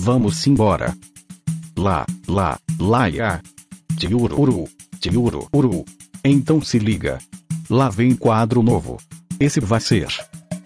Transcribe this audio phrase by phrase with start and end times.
[0.00, 0.96] vamos embora.
[1.76, 3.40] Lá, lá, lá, ya.
[3.98, 4.66] Tiururu,
[4.98, 5.84] tiururu.
[6.24, 7.18] Então se liga.
[7.68, 8.96] Lá vem quadro novo.
[9.38, 10.08] Esse vai ser.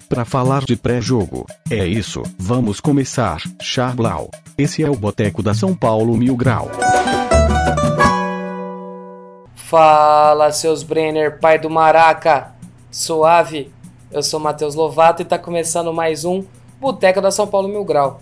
[0.08, 1.46] Pra falar de pré-jogo.
[1.68, 3.42] É isso, vamos começar.
[3.60, 4.30] Charblau.
[4.56, 6.70] Esse é o Boteco da São Paulo Mil Grau.
[9.56, 12.52] Fala, seus Brenner, pai do Maraca.
[12.88, 13.72] Suave.
[14.12, 16.44] Eu sou Matheus Lovato e tá começando mais um
[16.80, 18.20] Boteco da São Paulo Mil Grau.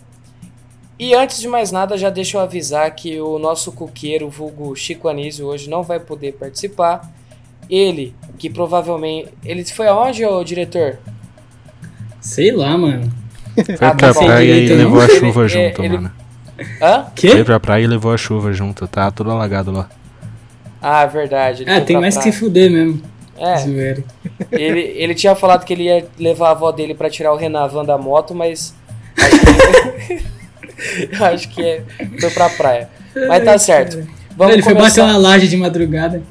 [0.99, 5.09] E antes de mais nada, já deixa eu avisar que o nosso cuqueiro, vulgo Chico
[5.09, 7.11] Anísio, hoje não vai poder participar.
[7.69, 9.31] Ele, que provavelmente.
[9.45, 10.99] Ele foi aonde, ô diretor?
[12.21, 13.11] Sei lá, mano.
[13.55, 16.13] Foi Ah, pra tá praia e levou a chuva ele- junto, ele- mano.
[16.81, 17.07] Hã?
[17.15, 17.31] Quê?
[17.31, 19.89] Foi pra praia e levou a chuva junto, tá tudo alagado lá.
[20.81, 21.63] Ah, verdade.
[21.63, 22.33] ele Ah, tem pra mais que praia.
[22.33, 23.03] se fuder mesmo.
[23.37, 23.65] É,
[24.53, 27.85] ele, ele tinha falado que ele ia levar a avó dele pra tirar o Renavan
[27.85, 28.75] da moto, mas.
[31.09, 31.83] Que, acho que é-
[32.21, 32.89] foi pra praia.
[33.29, 34.07] Mas tá certo.
[34.37, 35.05] Vamos ele foi bater começar.
[35.05, 36.23] uma laje de madrugada.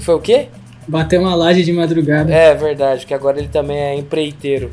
[0.00, 0.48] Foi o quê?
[0.86, 2.32] Bateu uma laje de madrugada.
[2.32, 4.70] É verdade, que agora ele também é empreiteiro.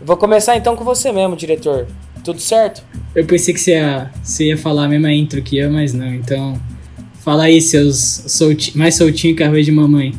[0.00, 1.86] Eu vou começar então com você mesmo, diretor.
[2.24, 2.82] Tudo certo?
[3.14, 6.14] Eu pensei que você ia, você ia falar a mesma intro que eu, mas não.
[6.14, 6.58] Então,
[7.22, 10.14] fala aí, seus solti mais soltinho que a arroz de mamãe.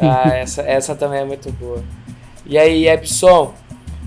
[0.00, 1.82] Ah, essa, essa também é muito boa.
[2.46, 3.52] E aí, Epson?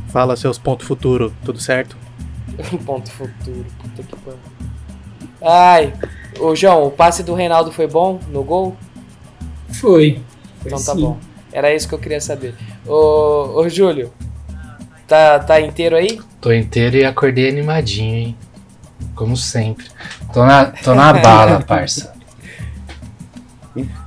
[0.07, 1.97] Fala seus pontos futuro, tudo certo?
[2.85, 3.65] Ponto futuro.
[3.81, 4.39] Puta que pariu.
[5.41, 5.93] Ai,
[6.39, 8.75] ô João, o passe do Reinaldo foi bom no gol?
[9.69, 10.21] Foi.
[10.59, 11.01] Foi Então tá sim.
[11.01, 11.17] bom.
[11.51, 12.55] Era isso que eu queria saber.
[12.85, 14.13] Ô, ô Júlio,
[15.07, 16.21] tá, tá inteiro aí?
[16.39, 18.37] Tô inteiro e acordei animadinho, hein?
[19.15, 19.85] Como sempre.
[20.31, 22.13] Tô na, tô na bala, parça.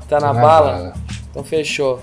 [0.08, 0.94] Tá Tô na bala?
[1.30, 2.00] Então fechou.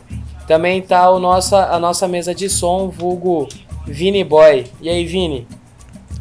[0.47, 3.47] Também tá o nossa, a nossa mesa de som, vulgo
[3.85, 4.65] Vini Boy.
[4.81, 5.47] E aí, Vini?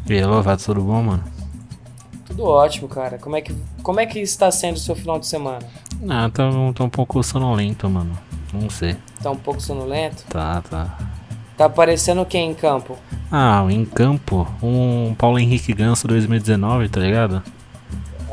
[0.07, 1.23] E aí, Lovato, tudo bom, mano?
[2.25, 3.17] Tudo ótimo, cara.
[3.17, 5.59] Como é que, como é que está sendo o seu final de semana?
[6.09, 8.17] Ah, tá, um- tá um pouco sonolento, mano.
[8.53, 8.95] Não sei.
[9.21, 10.23] Tá um pouco sonolento?
[10.29, 10.97] Tá, tá.
[11.57, 12.97] Tá aparecendo quem em campo?
[13.31, 17.41] Ah, em campo, um Paulo Henrique Ganso 2019, tá ligado?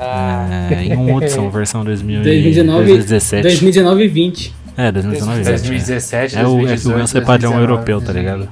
[0.00, 3.43] Ah, É, e um Hudson versão 2000 e- 2019, 2017.
[3.43, 4.54] 2019 e 20.
[4.76, 5.53] É, 2019 e 20.
[5.53, 8.48] 2017, É o- é que o 2018, Ganso é padrão 2019, europeu, tá ligado?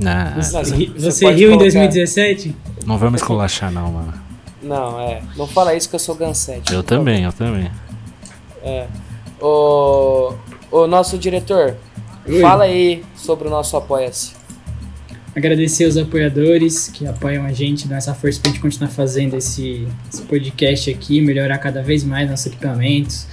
[0.00, 0.06] 2020.
[0.06, 2.56] Ah, Você, você você riu em colocar- 2017?
[2.86, 4.14] não vamos esculachar, não, mano.
[4.62, 5.22] não, é.
[5.36, 6.72] Não fala isso que eu sou Gansete.
[6.72, 7.70] Eu também, eu também.
[8.62, 8.86] É.
[9.40, 10.32] O,
[10.70, 11.76] o nosso diretor,
[12.26, 12.40] Oi.
[12.40, 14.32] fala aí sobre o nosso Apoia-se.
[15.34, 19.86] Agradecer os apoiadores que apoiam a gente, dar essa força pra gente continuar fazendo esse,
[20.10, 23.26] esse podcast aqui, melhorar cada vez mais nossos equipamentos.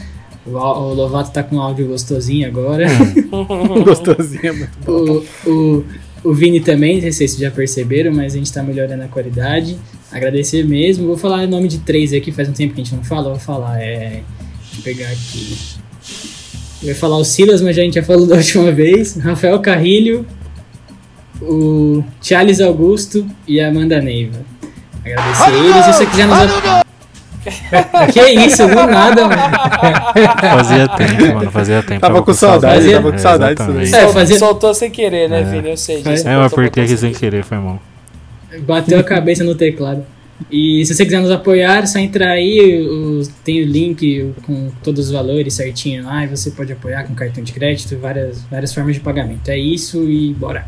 [0.45, 2.85] O, o Lovato tá com um áudio gostosinho agora.
[3.85, 5.23] Gostosinho, muito bom.
[5.49, 5.85] o, o,
[6.23, 9.07] o Vini também, não sei se vocês já perceberam, mas a gente tá melhorando a
[9.07, 9.77] qualidade.
[10.11, 11.07] Agradecer mesmo.
[11.07, 13.29] Vou falar o nome de três aqui, faz um tempo que a gente não fala,
[13.29, 13.81] vou falar.
[13.81, 14.21] É.
[14.61, 15.57] Deixa eu pegar aqui.
[16.81, 19.17] Eu ia falar o Silas, mas a gente já falou da última vez.
[19.17, 20.25] Rafael Carrilho,
[21.41, 24.45] o Charles Augusto e a Amanda Neiva.
[25.03, 25.85] Agradecer eles.
[25.85, 26.92] Se você quiser nos.
[28.13, 29.41] que isso, do nada, mano.
[30.39, 32.01] Fazia tempo, mano, fazia tempo.
[32.01, 33.61] Tava com saudade, Fazia- tava com saudade.
[33.81, 35.43] É, Sol- fazia- Soltou sem querer, né, É.
[35.43, 35.69] Vini?
[35.69, 36.01] Eu sei É.
[36.01, 36.27] disso.
[36.27, 37.79] É, eu apertei aqui sem querer, foi mal.
[38.61, 40.05] Bateu a cabeça no teclado.
[40.51, 44.69] E se você quiser nos apoiar, é só entrar aí, o- tem o link com
[44.83, 48.73] todos os valores certinho lá, e você pode apoiar com cartão de crédito, várias, várias
[48.73, 49.47] formas de pagamento.
[49.49, 50.65] É isso e bora.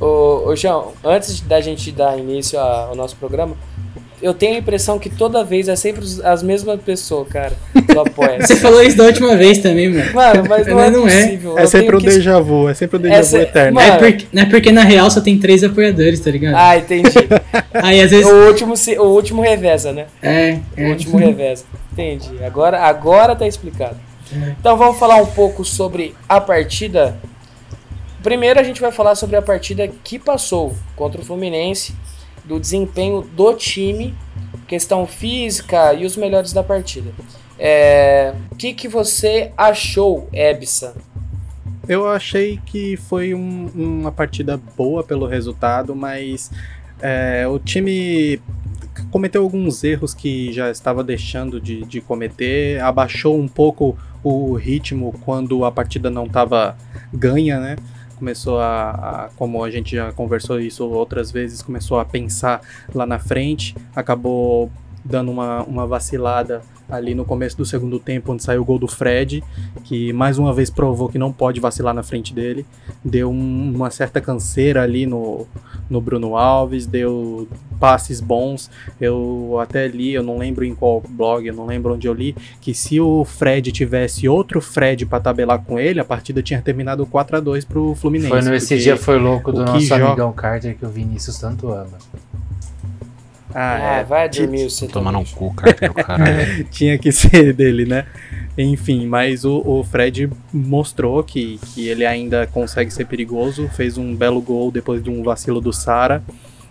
[0.00, 3.54] Ô, ô, João, antes da gente dar início ao nosso programa,
[4.22, 8.38] eu tenho a impressão que toda vez é sempre as mesmas pessoas, cara, do apoia
[8.46, 10.12] Você falou isso da última vez também, mano.
[10.12, 11.22] Mano, mas não, Mas é não é.
[11.24, 11.58] possível.
[11.58, 13.74] É eu sempre o que- déjà vu, é sempre o déjà Essa- vu eterno.
[13.74, 16.54] Mano, É porque, não é porque na real só tem três apoiadores, tá ligado?
[16.56, 17.08] Ah, entendi.
[17.74, 18.26] Aí às vezes.
[18.26, 20.06] o, último, se- o último reveza, né?
[20.22, 20.88] É, O é.
[20.90, 21.64] último reveza.
[21.92, 22.42] Entendi.
[22.44, 23.96] Agora, agora tá explicado.
[24.60, 27.16] Então vamos falar um pouco sobre a partida.
[28.22, 31.94] Primeiro a gente vai falar sobre a partida que passou contra o Fluminense,
[32.44, 34.14] do desempenho do time,
[34.66, 37.10] questão física e os melhores da partida.
[37.58, 40.94] É, O que, que você achou, Ebsa?
[41.88, 46.50] Eu achei que foi um- uma partida boa pelo resultado, mas
[47.02, 48.40] é, o time
[49.10, 55.14] cometeu alguns erros que já estava deixando de, de cometer, abaixou um pouco o ritmo
[55.24, 56.76] quando a partida não estava
[57.12, 57.76] ganha, né?
[58.20, 62.60] Começou a, a, como a gente já conversou isso outras vezes, começou a pensar
[62.94, 64.70] lá na frente, acabou
[65.02, 68.86] dando uma, uma vacilada ali no começo do segundo tempo, onde saiu o gol do
[68.86, 69.42] Fred,
[69.84, 72.66] que mais uma vez provou que não pode vacilar na frente dele.
[73.02, 75.46] Deu um- uma certa canseira ali no,
[75.90, 77.48] no Bruno Alves, deu
[77.78, 78.70] passes bons.
[79.00, 82.36] Eu até li, eu não lembro em qual blog, eu não lembro onde eu li,
[82.60, 87.04] que se o Fred tivesse outro Fred para tabelar com ele, a partida tinha terminado
[87.04, 88.30] 4 a 2 pro Fluminense.
[88.30, 90.06] Foi no Esse Dia Foi Louco do nosso joga...
[90.06, 91.98] amigão Carter que o Vinícius tanto ama.
[93.52, 94.04] Ah, ah é.
[94.04, 96.64] vai dormir você Tomando um cu, Carter, caralho.
[96.70, 98.06] tinha que ser dele, né?
[98.58, 103.68] Enfim, mas o, o, Fred mostrou que, que ele ainda consegue ser perigoso.
[103.68, 106.22] Fez um belo gol depois de um vacilo do Sara.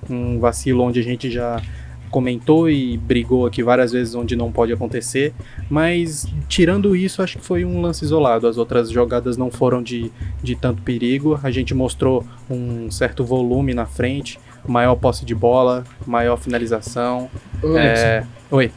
[0.10, 1.62] Um vacilo onde a gente já
[2.10, 5.34] comentou e brigou aqui várias vezes onde não pode acontecer.
[5.70, 8.48] Mas tirando isso, acho que foi um lance isolado.
[8.48, 10.12] As outras jogadas não foram de,
[10.44, 11.40] de tanto perigo.
[11.42, 17.30] A gente mostrou um certo volume na frente, maior posse de bola, maior finalização.
[17.64, 18.24] É...
[18.52, 18.72] Oi.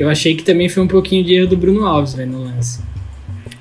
[0.00, 2.80] Eu achei que também foi um pouquinho de erro do Bruno Alves, velho, no lance.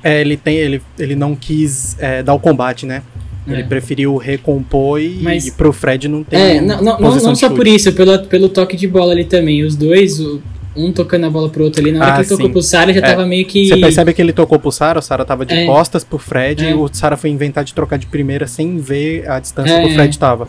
[0.02, 3.04] É, ele tem, ele, ele não quis é, dar o combate, né?
[3.46, 3.66] Ele é.
[3.66, 6.38] preferiu recompor e, Mas, e pro Fred não ter.
[6.38, 9.64] É, não, não, não, não só por isso, pelo, pelo toque de bola ali também.
[9.64, 10.42] Os dois, o,
[10.78, 12.36] um tocando a bola pro outro ali, na hora ah, que ele sim.
[12.38, 13.02] tocou pro Sara, já é.
[13.02, 13.68] tava meio que.
[13.68, 15.66] Você percebe que ele tocou pro Sara, o Sara tava de é.
[15.66, 16.72] costas pro Fred é.
[16.72, 19.90] e o Sara foi inventar de trocar de primeira sem ver a distância é, que
[19.90, 20.48] o Fred tava.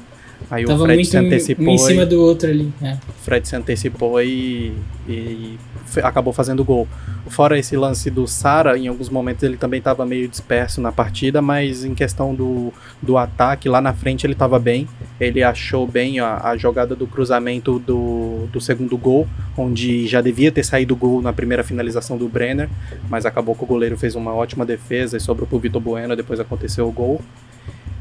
[0.50, 1.68] Aí tava o Fred se antecipou.
[1.68, 2.72] Um em cima e, do outro ali.
[2.82, 2.94] É.
[2.94, 4.74] O Fred se antecipou e,
[5.08, 5.56] e
[6.02, 6.88] acabou fazendo gol.
[7.28, 11.40] Fora esse lance do Sara, em alguns momentos ele também estava meio disperso na partida,
[11.40, 14.88] mas em questão do, do ataque, lá na frente ele estava bem.
[15.20, 20.50] Ele achou bem a, a, jogada do cruzamento do, do segundo gol, onde já devia
[20.50, 22.68] ter saído o gol na primeira finalização do Brenner,
[23.08, 26.40] mas acabou que o goleiro fez uma ótima defesa e sobrou pro Vitor Bueno, depois
[26.40, 27.22] aconteceu o gol.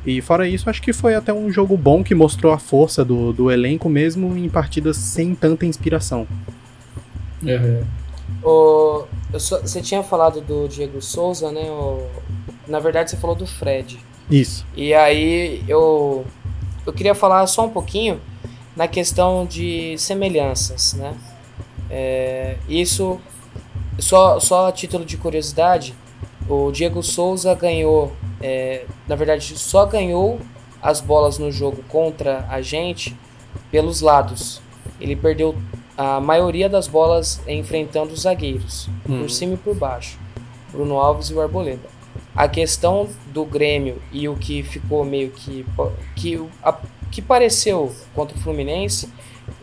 [0.10, 3.32] E fora isso, acho que foi até um jogo bom que mostrou a força do,
[3.32, 6.28] do elenco mesmo em partidas sem tanta inspiração.
[7.44, 7.84] Uhum.
[8.44, 9.06] O,
[9.38, 11.70] só, você tinha falado do Diego Souza, né?
[11.70, 12.08] O,
[12.68, 14.00] na verdade, você falou do Fred.
[14.32, 14.66] Isso.
[14.76, 16.26] E aí eu,
[16.88, 18.20] eu queria falar só um pouquinho
[18.76, 21.14] na questão de semelhanças, né?
[21.88, 23.22] É, isso,
[24.00, 25.94] só, só a título de curiosidade,
[26.48, 30.40] o Diego Souza ganhou, é, na verdade, só ganhou
[30.82, 33.16] as bolas no jogo contra a gente
[33.72, 34.62] pelos lados.
[35.00, 35.56] Ele perdeu
[35.98, 39.20] a maioria das bolas enfrentando os zagueiros, hum.
[39.20, 40.18] por cima e por baixo,
[40.72, 41.90] Bruno Alves e o Arboleda.
[42.36, 45.66] A questão do Grêmio e o que ficou meio que
[46.16, 46.78] que, a,
[47.12, 49.10] que pareceu contra o Fluminense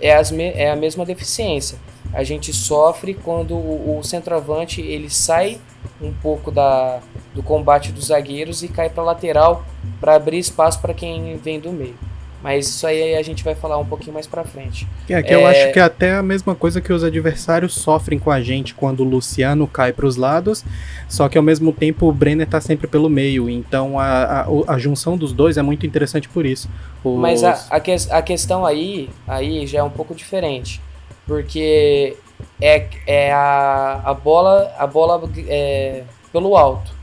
[0.00, 1.78] é, as me, é a mesma deficiência.
[2.12, 5.58] A gente sofre quando o, o centroavante ele sai
[6.00, 7.00] um pouco da,
[7.34, 9.64] do combate dos zagueiros e cai para lateral
[10.00, 11.96] para abrir espaço para quem vem do meio.
[12.42, 14.86] Mas isso aí a gente vai falar um pouquinho mais pra frente.
[15.08, 15.34] É que é...
[15.34, 18.74] eu acho que é até a mesma coisa que os adversários sofrem com a gente
[18.74, 20.64] quando o Luciano cai para os lados,
[21.08, 23.48] só que ao mesmo tempo o Brenner tá sempre pelo meio.
[23.48, 26.68] Então a, a, a junção dos dois é muito interessante por isso.
[27.02, 27.18] Os...
[27.18, 30.80] Mas a, a, que, a questão aí, aí já é um pouco diferente.
[31.26, 32.16] Porque
[32.60, 36.94] é, é a, a bola, a bola é, pelo alto.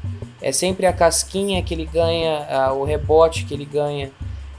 [0.42, 4.12] É sempre a casquinha que ele ganha, a, o rebote que ele ganha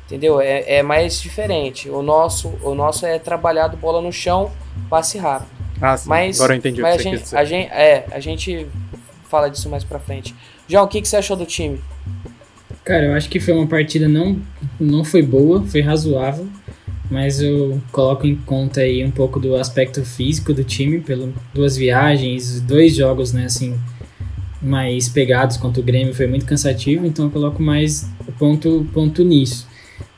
[0.07, 0.41] Entendeu?
[0.41, 1.89] É, é mais diferente.
[1.89, 4.51] O nosso, o nosso é trabalhado bola no chão,
[4.91, 5.49] passe rápido.
[5.81, 6.09] Ah, sim.
[6.09, 8.67] Mas, Agora eu entendi mas o que a gente, a gente, é, a gente
[9.29, 10.35] fala disso mais pra frente.
[10.69, 11.81] João, o que, que você achou do time?
[12.85, 14.39] Cara, eu acho que foi uma partida não,
[14.79, 16.47] não foi boa, foi razoável,
[17.11, 21.77] mas eu coloco em conta aí um pouco do aspecto físico do time, pelo duas
[21.77, 23.75] viagens, dois jogos, né, assim,
[24.61, 29.67] mais pegados contra o Grêmio, foi muito cansativo, então eu coloco mais ponto, ponto nisso.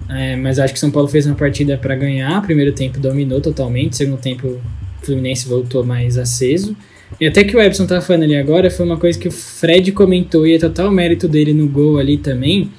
[0.08, 2.40] É, mas acho que São Paulo fez uma partida para ganhar.
[2.42, 3.96] Primeiro tempo dominou totalmente.
[3.96, 4.60] Segundo tempo, o
[5.04, 6.76] Fluminense voltou mais aceso.
[7.20, 9.92] E até que o Epson tá falando ali agora, foi uma coisa que o Fred
[9.92, 12.70] comentou, e é total mérito dele no gol ali também.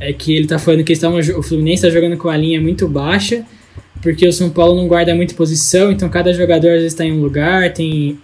[0.00, 2.88] É que ele tá falando que tavam, o Fluminense tá jogando com a linha muito
[2.88, 3.44] baixa,
[4.00, 7.12] porque o São Paulo não guarda muita posição, então cada jogador às vezes tá em
[7.12, 8.18] um lugar, tem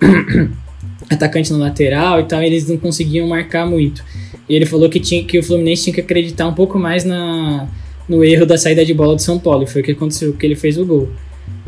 [1.09, 4.05] atacante no lateral e tal, e eles não conseguiam marcar muito.
[4.49, 7.69] E ele falou que, tinha, que o Fluminense tinha que acreditar um pouco mais na,
[8.09, 9.67] no erro da saída de bola do São Paulo.
[9.67, 11.09] Foi o que aconteceu, que ele fez o gol.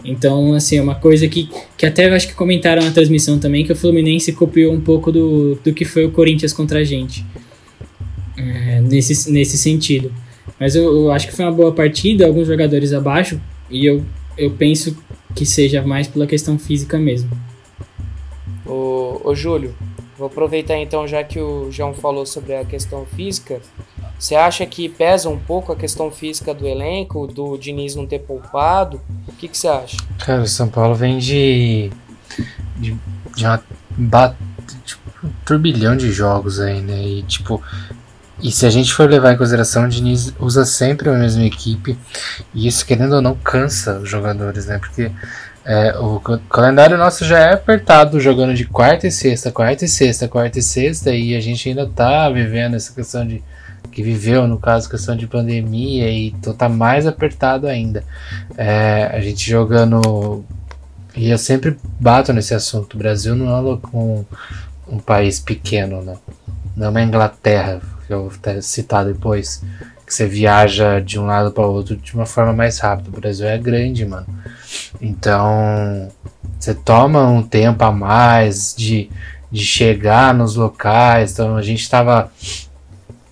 [0.04, 3.72] Então, assim, é uma coisa que, que até acho que comentaram na transmissão também, que
[3.72, 7.24] o Fluminense copiou um pouco do, do que foi o Corinthians contra a gente.
[8.40, 10.12] É, nesse, nesse sentido.
[10.58, 14.04] Mas eu, eu, acho que foi uma boa partida, alguns jogadores abaixo, e eu,
[14.36, 14.96] eu penso
[15.34, 17.30] que seja mais pela questão física mesmo.
[18.66, 19.74] Ô, ô Júlio,
[20.16, 23.60] vou aproveitar então, já que o João falou sobre a questão física,
[24.18, 28.20] você acha que pesa um pouco a questão física do elenco, do Diniz não ter
[28.20, 29.00] poupado?
[29.28, 29.96] O que, que você acha?
[30.18, 31.90] Cara, o São Paulo vem de.
[32.76, 32.96] de,
[33.34, 33.62] de uma.
[33.96, 34.36] Bat,
[34.84, 37.02] tipo, um turbilhão de jogos aí, né?
[37.02, 37.62] E, tipo,
[38.42, 41.98] E se a gente for levar em consideração, o Diniz usa sempre a mesma equipe.
[42.54, 44.78] E isso, querendo ou não, cansa os jogadores, né?
[44.78, 45.10] Porque
[45.64, 46.18] é, o
[46.48, 50.62] calendário nosso já é apertado, jogando de quarta e sexta, quarta e sexta, quarta e
[50.62, 51.12] sexta.
[51.12, 53.42] E a gente ainda tá vivendo essa questão de.
[53.92, 56.08] Que viveu, no caso, questão de pandemia.
[56.08, 58.04] E então tá mais apertado ainda.
[58.56, 60.44] É, a gente jogando.
[61.14, 62.94] E eu sempre bato nesse assunto.
[62.94, 64.24] O Brasil não é um,
[64.88, 66.16] um país pequeno, né?
[66.76, 69.62] Não é uma Inglaterra que eu vou citar depois,
[70.04, 73.08] que você viaja de um lado para o outro de uma forma mais rápida.
[73.08, 74.26] O Brasil é grande, mano.
[75.00, 76.10] Então,
[76.58, 79.08] você toma um tempo a mais de,
[79.48, 81.32] de chegar nos locais.
[81.32, 82.32] Então, a gente estava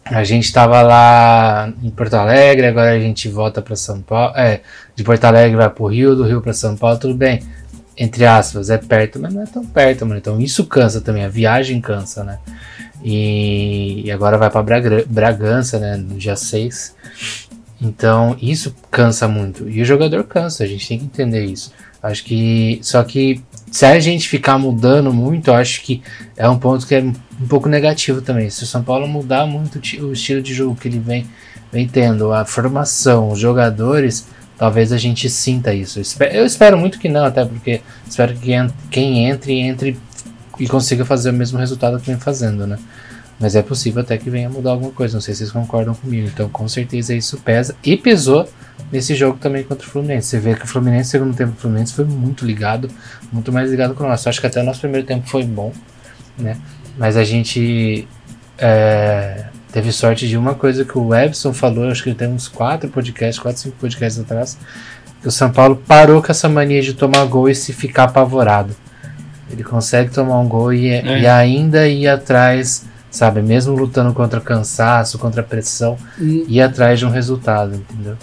[0.04, 4.32] a gente estava lá em Porto Alegre, agora a gente volta para São Paulo.
[4.36, 4.60] É,
[4.94, 7.42] de Porto Alegre vai para o Rio, do Rio para São Paulo, tudo bem.
[7.96, 10.18] Entre aspas, é perto, mas não é tão perto, mano.
[10.18, 12.38] Então isso cansa também, a viagem cansa, né?
[13.02, 16.96] E, e agora vai para Braga, Bragança, né, no dia 6.
[17.80, 19.68] Então, isso cansa muito.
[19.68, 21.72] E o jogador cansa, a gente tem que entender isso.
[22.02, 22.78] Acho que.
[22.82, 23.40] Só que
[23.70, 26.02] se a gente ficar mudando muito, acho que
[26.36, 28.50] é um ponto que é um pouco negativo também.
[28.50, 31.26] Se o São Paulo mudar muito o estilo de jogo que ele vem,
[31.72, 34.26] vem tendo, a formação, os jogadores,
[34.56, 36.00] talvez a gente sinta isso.
[36.32, 38.52] Eu espero muito que não, até porque espero que
[38.90, 39.98] quem entre, entre
[40.58, 42.78] e consiga fazer o mesmo resultado que vem fazendo, né?
[43.40, 46.26] Mas é possível até que venha mudar alguma coisa, não sei se vocês concordam comigo.
[46.26, 48.48] Então, com certeza isso pesa e pesou
[48.90, 50.28] nesse jogo também contra o Fluminense.
[50.28, 52.90] Você vê que o Fluminense, segundo tempo, o Fluminense foi muito ligado,
[53.32, 54.28] muito mais ligado que o nosso.
[54.28, 55.72] Acho que até o nosso primeiro tempo foi bom,
[56.36, 56.56] né?
[56.96, 58.08] Mas a gente
[58.58, 62.48] é, teve sorte de uma coisa que o Webson falou, acho que ele tem uns
[62.48, 64.58] quatro podcasts, quatro, cinco podcasts atrás,
[65.22, 68.74] que o São Paulo parou com essa mania de tomar gol e se ficar apavorado.
[69.50, 71.20] Ele consegue tomar um gol e, é.
[71.20, 73.42] e ainda ir atrás, sabe?
[73.42, 76.44] Mesmo lutando contra cansaço, contra pressão, hum.
[76.48, 78.16] ir atrás de um resultado, entendeu?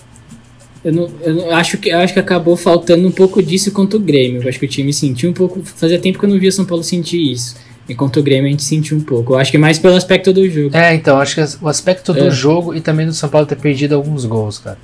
[0.84, 4.00] Eu, não, eu acho que eu acho que acabou faltando um pouco disso contra o
[4.00, 4.44] Grêmio.
[4.44, 5.60] Eu acho que o time sentiu um pouco.
[5.64, 7.56] Fazia tempo que eu não via São Paulo sentir isso.
[7.90, 9.34] E contra o Grêmio a gente sentiu um pouco.
[9.34, 10.76] Eu acho que é mais pelo aspecto do jogo.
[10.78, 12.32] É, então, acho que o aspecto do é.
[12.32, 14.78] jogo e também do São Paulo ter perdido alguns gols, cara.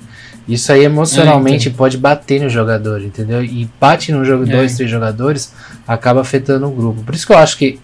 [0.48, 1.78] Isso aí emocionalmente é, então.
[1.78, 3.44] pode bater no jogador, entendeu?
[3.44, 4.46] E bate no jogo, é.
[4.46, 5.52] dois, três jogadores,
[5.86, 7.02] acaba afetando o grupo.
[7.02, 7.78] Por isso que eu acho que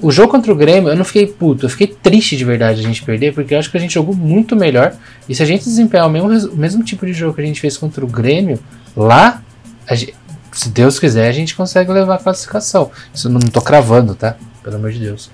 [0.00, 2.82] o jogo contra o Grêmio, eu não fiquei puto, eu fiquei triste de verdade a
[2.82, 4.94] gente perder, porque eu acho que a gente jogou muito melhor.
[5.28, 7.60] E se a gente desempenhar o mesmo, o mesmo tipo de jogo que a gente
[7.60, 8.58] fez contra o Grêmio,
[8.94, 9.42] lá,
[9.92, 10.14] gente,
[10.52, 12.90] se Deus quiser, a gente consegue levar a classificação.
[13.14, 14.36] Isso eu não tô cravando, tá?
[14.62, 15.30] Pelo amor de Deus.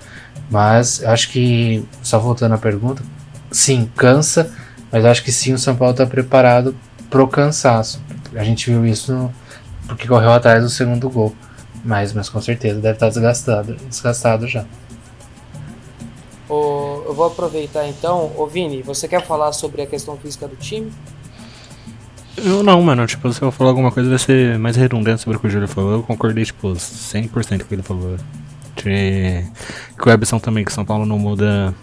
[0.49, 3.03] Mas eu acho que, só voltando à pergunta,
[3.51, 4.51] sim, cansa
[4.91, 6.75] mas acho que sim, o São Paulo está preparado
[7.09, 8.01] pro cansaço.
[8.35, 9.33] A gente viu isso no,
[9.87, 11.35] porque correu atrás do segundo gol.
[11.83, 14.65] Mas, mas com certeza deve estar tá desgastado, desgastado já.
[16.47, 18.31] Oh, eu vou aproveitar então.
[18.37, 20.91] Ô Vini, você quer falar sobre a questão física do time?
[22.37, 23.05] Eu não, mano.
[23.07, 25.67] Tipo, se eu falar alguma coisa vai ser mais redundante sobre o que o Júlio
[25.67, 25.93] falou.
[25.93, 28.17] Eu concordei, tipo, 100% com o que ele falou.
[28.75, 29.45] Que,
[29.97, 31.73] que o Ebson também, que São Paulo não muda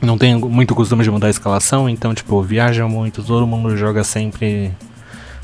[0.00, 4.04] não tem muito costume de mudar a escalação, então, tipo, viaja muito, todo mundo joga
[4.04, 4.72] sempre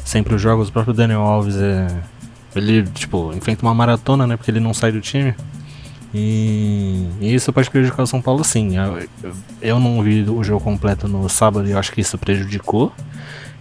[0.04, 0.68] sempre os jogos.
[0.68, 1.86] O próprio Daniel Alves é.
[2.54, 4.36] Ele, tipo, enfrenta uma maratona, né?
[4.36, 5.34] Porque ele não sai do time.
[6.14, 8.76] E, e isso pode prejudicar o São Paulo, sim.
[8.76, 9.08] Eu,
[9.62, 12.92] eu não vi o jogo completo no sábado e eu acho que isso prejudicou.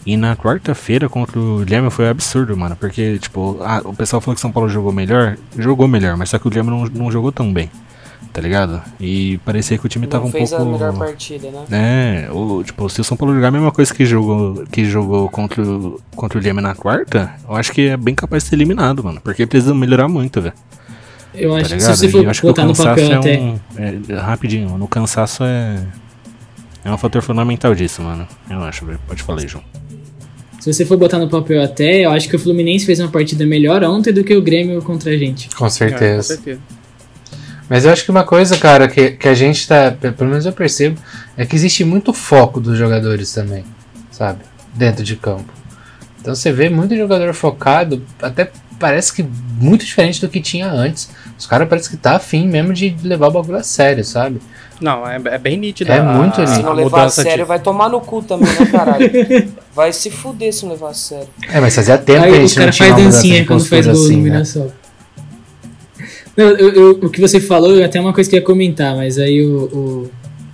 [0.05, 2.75] E na quarta-feira contra o Guilherme foi absurdo, mano.
[2.75, 5.37] Porque, tipo, ah, o pessoal falou que São Paulo jogou melhor.
[5.57, 7.69] Jogou melhor, mas só que o Guilherme não, não jogou tão bem
[8.31, 8.81] tá ligado?
[8.99, 10.63] E parecia que o time não tava um fez pouco.
[10.63, 12.25] a melhor partida, né?
[12.27, 15.29] É, o, tipo, se o São Paulo jogar a mesma coisa que jogou, que jogou
[15.29, 18.55] contra, o, contra o Liame na quarta, eu acho que é bem capaz de ser
[18.55, 19.19] eliminado, mano.
[19.21, 20.55] Porque precisa melhorar muito, velho.
[21.33, 23.39] Eu acho tá que se você for botar no papel é até.
[23.39, 25.85] Um, é, rapidinho, no cansaço é.
[26.83, 28.27] É um fator fundamental disso, mano.
[28.49, 28.99] Eu acho, velho.
[29.07, 29.63] Pode falar aí, João.
[30.59, 33.45] Se você for botar no papel até, eu acho que o Fluminense fez uma partida
[33.45, 35.49] melhor ontem do que o Grêmio contra a gente.
[35.55, 36.05] Com certeza.
[36.05, 36.61] É, com certeza.
[37.71, 39.95] Mas eu acho que uma coisa, cara, que, que a gente tá.
[39.97, 40.99] Pelo menos eu percebo,
[41.37, 43.63] é que existe muito foco dos jogadores também,
[44.11, 44.39] sabe?
[44.73, 45.45] Dentro de campo.
[46.19, 49.23] Então você vê muito jogador focado, até parece que
[49.57, 51.11] muito diferente do que tinha antes.
[51.39, 54.41] Os caras parece que tá afim mesmo de levar o bagulho a sério, sabe?
[54.81, 55.93] Não, é, é bem nítido.
[55.93, 56.57] É a, muito nítido.
[56.57, 57.47] Se não levar a sério, de...
[57.47, 59.09] vai tomar no cu também, né, caralho?
[59.73, 61.29] vai se fuder se não levar a sério.
[61.47, 63.95] É, mas fazia tempo Aí, que a gente o cara faz dancinha quando faz gol
[63.95, 64.43] assim, né?
[64.55, 64.71] Não,
[66.37, 69.17] eu, eu, o que você falou é até uma coisa que eu ia comentar, mas
[69.17, 70.11] aí o, o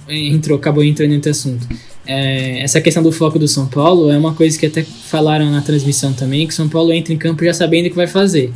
[0.10, 1.68] entrou, acabou entrando nesse assunto.
[2.06, 5.62] É, essa questão do foco do São Paulo é uma coisa que até falaram na
[5.62, 8.52] transmissão também, que São Paulo entra em campo já sabendo o que vai fazer.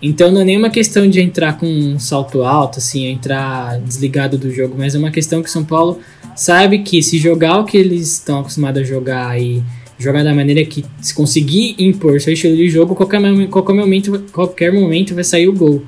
[0.00, 4.50] Então não é nenhuma questão de entrar com um salto alto, assim, entrar desligado do
[4.50, 6.00] jogo, mas é uma questão que São Paulo
[6.34, 9.62] sabe que se jogar o que eles estão acostumados a jogar e
[9.98, 14.72] jogar da maneira que se conseguir impor seu estilo de jogo, qualquer, qualquer, momento, qualquer
[14.72, 15.82] momento vai sair o gol.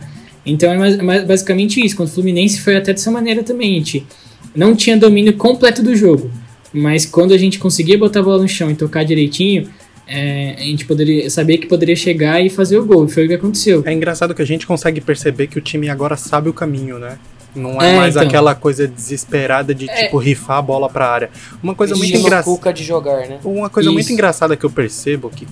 [0.50, 1.96] Então é basicamente isso.
[1.96, 3.72] Contra o Fluminense foi até dessa maneira também.
[3.72, 4.06] A gente
[4.54, 6.30] não tinha domínio completo do jogo.
[6.72, 9.68] Mas quando a gente conseguia botar a bola no chão e tocar direitinho,
[10.06, 13.06] é, a gente poderia saber que poderia chegar e fazer o gol.
[13.08, 13.82] Foi o que aconteceu.
[13.86, 17.18] É engraçado que a gente consegue perceber que o time agora sabe o caminho, né?
[17.58, 18.26] Não é, é mais então.
[18.26, 20.04] aquela coisa desesperada de, é.
[20.04, 21.30] tipo, rifar a bola pra área.
[21.62, 22.72] Uma coisa muito engraçada.
[22.72, 23.38] de jogar, né?
[23.44, 23.94] Uma coisa isso.
[23.94, 25.46] muito engraçada que eu percebo, que,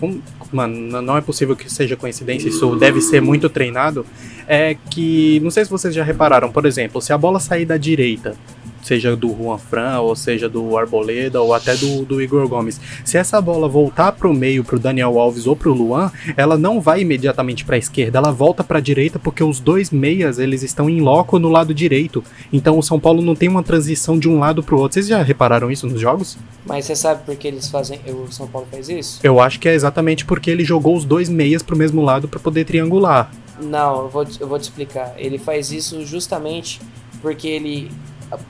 [0.53, 4.07] mano, não é possível que seja coincidência, isso deve ser muito treinado,
[4.47, 7.77] é que, não sei se vocês já repararam, por exemplo, se a bola sair da
[7.77, 8.35] direita
[8.83, 12.81] seja do Juan Fran, ou seja do Arboleda, ou até do, do Igor Gomes.
[13.05, 16.11] Se essa bola voltar para o meio, para o Daniel Alves ou para o Luan,
[16.37, 19.91] ela não vai imediatamente para a esquerda, ela volta para a direita porque os dois
[19.91, 22.23] meias eles estão em loco no lado direito.
[22.53, 24.95] Então o São Paulo não tem uma transição de um lado para o outro.
[24.95, 26.39] Vocês já repararam isso nos jogos?
[26.65, 29.21] Mas você sabe por que eles fazem, o São Paulo faz isso?
[29.23, 32.29] Eu acho que é exatamente porque ele jogou os dois meias para o mesmo lado
[32.29, 33.31] para poder triangular.
[33.61, 35.15] Não, eu vou, eu vou te explicar.
[35.17, 36.81] Ele faz isso justamente
[37.23, 37.91] porque ele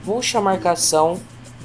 [0.04, 1.18] puxa a marcação.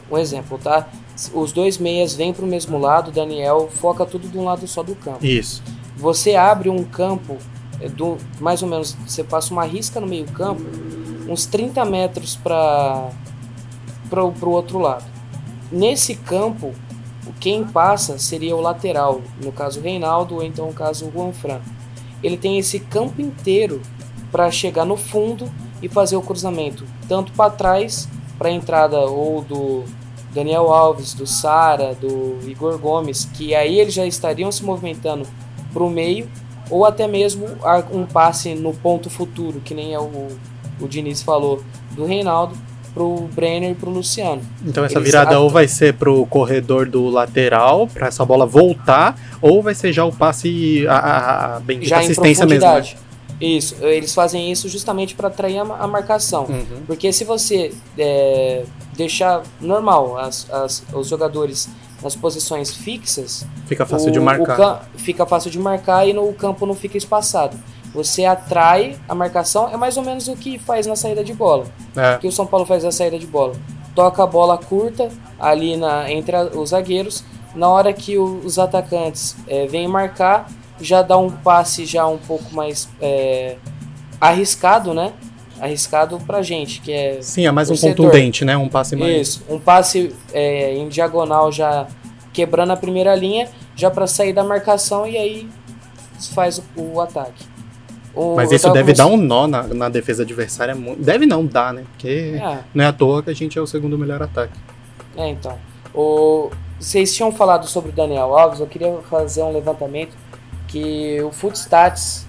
[0.10, 0.88] Um exemplo, tá?
[1.34, 4.84] Os dois meias vêm para o mesmo lado, Daniel foca tudo de um lado só
[4.84, 5.26] do campo.
[5.26, 5.64] Isso.
[5.96, 7.38] Você abre um campo,
[7.80, 10.64] é, do, mais ou menos, você passa uma risca no meio campo,
[11.30, 13.12] uns 30 metros para
[14.22, 15.06] o outro lado.
[15.72, 16.74] Nesse campo,
[17.40, 21.60] quem passa seria o lateral, no caso Reinaldo ou então no caso o Juan Fran.
[22.24, 23.82] Ele tem esse campo inteiro
[24.32, 28.08] para chegar no fundo e fazer o cruzamento tanto para trás
[28.38, 29.84] para a entrada ou do
[30.34, 35.28] Daniel Alves, do Sara, do Igor Gomes, que aí eles já estariam se movimentando
[35.72, 36.28] para o meio,
[36.70, 37.46] ou até mesmo
[37.92, 40.28] um passe no ponto futuro, que nem é o,
[40.80, 41.62] o Diniz falou,
[41.92, 42.56] do Reinaldo
[42.94, 44.42] para o Brenner e para o Luciano.
[44.66, 48.46] Então essa eles virada ou vai ser para o corredor do lateral, para essa bola
[48.46, 52.68] voltar, ou vai ser já o passe, a, a, a bem, já assistência mesmo.
[52.68, 52.84] Né?
[53.42, 56.46] Isso, eles fazem isso justamente para atrair a, a marcação.
[56.46, 56.84] Uhum.
[56.86, 58.64] Porque se você é,
[58.96, 61.68] deixar normal as, as, os jogadores
[62.04, 64.90] nas posições fixas, fica fácil o, de marcar.
[64.96, 67.58] fica fácil de marcar e no, o campo não fica espaçado.
[67.94, 71.66] Você atrai a marcação, é mais ou menos o que faz na saída de bola.
[71.96, 72.16] É.
[72.16, 73.54] O que o São Paulo faz na saída de bola?
[73.94, 77.24] Toca a bola curta ali na, entre a, os zagueiros.
[77.54, 80.50] Na hora que o, os atacantes é, vêm marcar,
[80.82, 83.56] já dá um passe já um pouco mais é,
[84.20, 85.14] arriscado, né?
[85.60, 87.22] Arriscado pra gente, que é.
[87.22, 88.06] Sim, é mais um setor.
[88.06, 88.58] contundente, né?
[88.58, 89.28] Um passe mais.
[89.28, 91.88] Isso, um passe é, em diagonal já
[92.34, 95.50] quebrando a primeira linha, já para sair da marcação e aí
[96.34, 97.46] faz o, o ataque.
[98.14, 100.76] O, Mas isso deve dar um nó na, na defesa adversária.
[100.98, 101.86] Deve não dar, né?
[101.92, 102.60] Porque é.
[102.74, 104.58] não é à toa que a gente é o segundo melhor ataque.
[105.16, 105.58] É, então.
[105.94, 110.16] O, vocês tinham falado sobre o Daniel Alves, eu queria fazer um levantamento
[110.72, 112.26] que o Footstats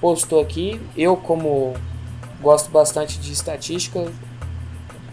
[0.00, 0.80] postou aqui.
[0.96, 1.74] Eu, como
[2.40, 4.06] gosto bastante de estatística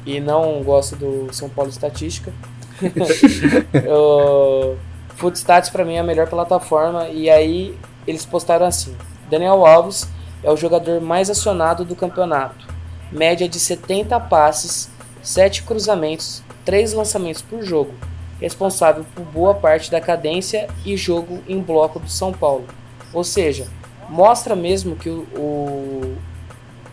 [0.06, 2.34] e não gosto do São Paulo Estatística,
[3.88, 4.76] o
[5.16, 7.08] Footstats para mim é a melhor plataforma.
[7.10, 8.96] E aí eles postaram assim:
[9.30, 10.08] Daniel Alves
[10.44, 12.68] é o jogador mais acionado do campeonato.
[13.12, 14.90] Média de 70 passes,
[15.22, 17.94] 7 cruzamentos, 3 lançamentos por jogo
[18.42, 22.66] responsável por boa parte da cadência e jogo em bloco do São Paulo.
[23.14, 23.68] Ou seja,
[24.10, 26.18] mostra mesmo que o, o,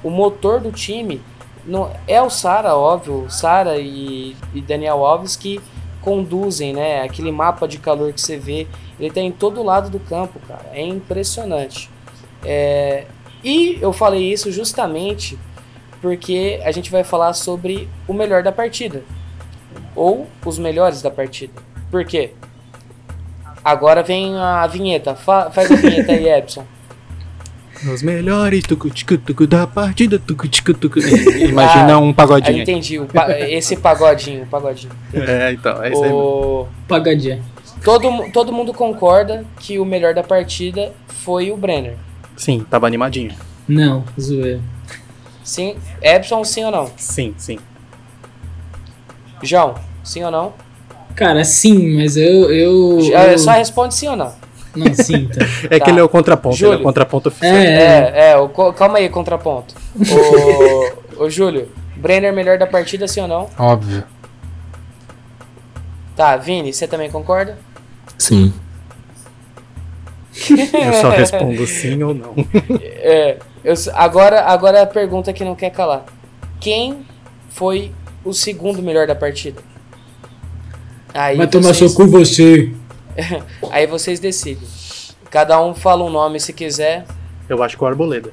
[0.05, 1.23] o motor do time
[1.65, 5.61] não, é o Sara, óbvio, Sara e, e, Daniel Alves que
[6.01, 7.03] conduzem, né?
[7.03, 8.67] Aquele mapa de calor que você vê,
[8.99, 10.67] ele tem tá em todo lado do campo, cara.
[10.73, 11.91] É impressionante.
[12.45, 13.07] É,
[13.43, 15.39] e eu falei isso justamente
[16.01, 19.03] porque a gente vai falar sobre o melhor da partida
[19.99, 21.53] ou os melhores da partida.
[21.91, 22.31] Por quê?
[23.65, 25.15] Agora vem a vinheta.
[25.15, 26.65] Fa faz a vinheta aí, Epson.
[27.93, 30.19] Os melhores tucu, tucu, tucu, da partida.
[30.19, 30.99] Tucu, tucu, tucu.
[30.99, 32.63] Imagina ah, um pagodinho.
[32.63, 34.93] Entendi, pa esse pagodinho, pagodinho.
[35.11, 35.31] Entendi.
[35.31, 36.11] É, então, é isso aí.
[36.11, 36.67] O...
[36.89, 37.45] Pagodinho.
[37.85, 41.97] Todo, todo mundo concorda que o melhor da partida foi o Brenner.
[42.37, 43.33] Sim, tava animadinho.
[43.69, 44.61] Não, zoeira.
[45.45, 46.91] Sim, Epson, sim ou não?
[46.97, 47.59] Sim, sim.
[49.43, 49.77] João,
[50.09, 50.53] sim ou não?
[51.15, 52.51] Cara, sim, mas eu.
[52.53, 53.39] eu, eu...
[53.39, 54.33] Só responde sim ou não.
[54.75, 55.45] Não, sim, tá.
[55.71, 55.85] é tá.
[55.85, 56.75] que ele é o contraponto, Júlio.
[56.75, 57.55] ele é o contraponto oficial.
[57.55, 59.75] É, é, é o, calma aí, contraponto.
[61.19, 63.49] ô, ô, Júlio, Brenner melhor da partida, sim ou não?
[63.59, 64.05] Óbvio.
[66.15, 67.59] Tá, Vini, você também concorda?
[68.17, 68.53] Sim.
[70.51, 72.35] eu só respondo sim ou não.
[72.81, 73.39] É.
[73.65, 76.05] Eu agora, agora a pergunta que não quer calar.
[76.61, 77.05] Quem
[77.51, 77.93] foi
[78.25, 79.61] o segundo melhor da partida?
[81.15, 82.71] Aí Vai tomar vocês, seu cu você.
[83.71, 84.67] aí vocês decidem.
[85.31, 87.05] Cada um fala um nome se quiser.
[87.49, 88.31] Eu acho que o Arboleda.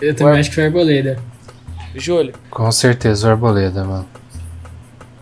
[0.00, 0.40] Eu também Ué.
[0.40, 1.18] acho que foi Arboleda.
[1.94, 4.06] Júlio, Com certeza o Arboleda, mano.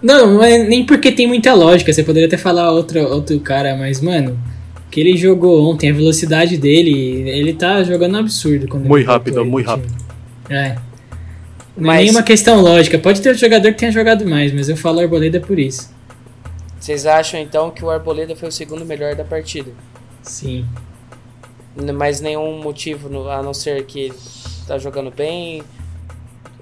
[0.02, 1.92] Não, não é nem porque tem muita lógica.
[1.92, 4.38] Você poderia até falar outro, outro cara, mas, mano,
[4.86, 6.90] o que ele jogou ontem, a velocidade dele,
[7.28, 8.66] ele tá jogando um absurdo.
[8.68, 9.86] Quando Muito rápido, ele muito time.
[10.50, 10.74] É.
[11.76, 12.98] Não Mas- é nenhuma questão lógica.
[12.98, 15.93] Pode ter outro jogador que tenha jogado mais, mas eu falo Arboleda por isso.
[16.84, 19.72] Vocês acham então que o Arboleda foi o segundo melhor da partida?
[20.20, 20.68] Sim.
[21.94, 24.12] Mas nenhum motivo a não ser que
[24.66, 25.62] tá jogando bem?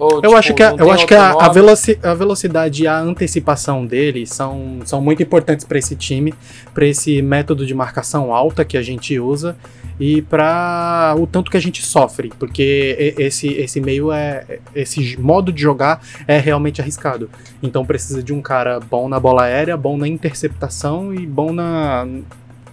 [0.02, 2.86] Ou, Eu tipo, acho que, a, eu acho que a, a, veloci- a velocidade e
[2.88, 6.34] a antecipação dele são, são muito importantes para esse time,
[6.74, 9.56] para esse método de marcação alta que a gente usa
[10.00, 14.58] e para o tanto que a gente sofre, porque esse, esse meio é.
[14.74, 17.30] Esse modo de jogar é realmente arriscado.
[17.62, 22.08] Então precisa de um cara bom na bola aérea, bom na interceptação e bom na,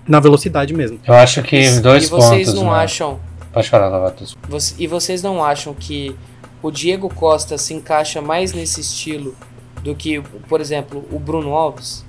[0.08, 1.00] na velocidade mesmo.
[1.06, 2.78] Eu acho que dois e vocês pontos, não mano.
[2.78, 3.20] acham
[3.52, 4.36] Pode falar, Lavatos.
[4.78, 6.15] E vocês não acham que
[6.62, 9.36] o Diego Costa se encaixa mais nesse estilo
[9.84, 12.06] do que, por exemplo, o Bruno Alves?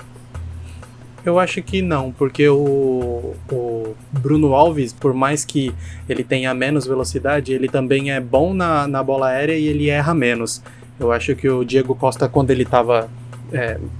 [1.24, 5.74] Eu acho que não, porque o, o Bruno Alves, por mais que
[6.08, 10.14] ele tenha menos velocidade, ele também é bom na, na bola aérea e ele erra
[10.14, 10.62] menos.
[10.98, 13.08] Eu acho que o Diego Costa, quando ele estava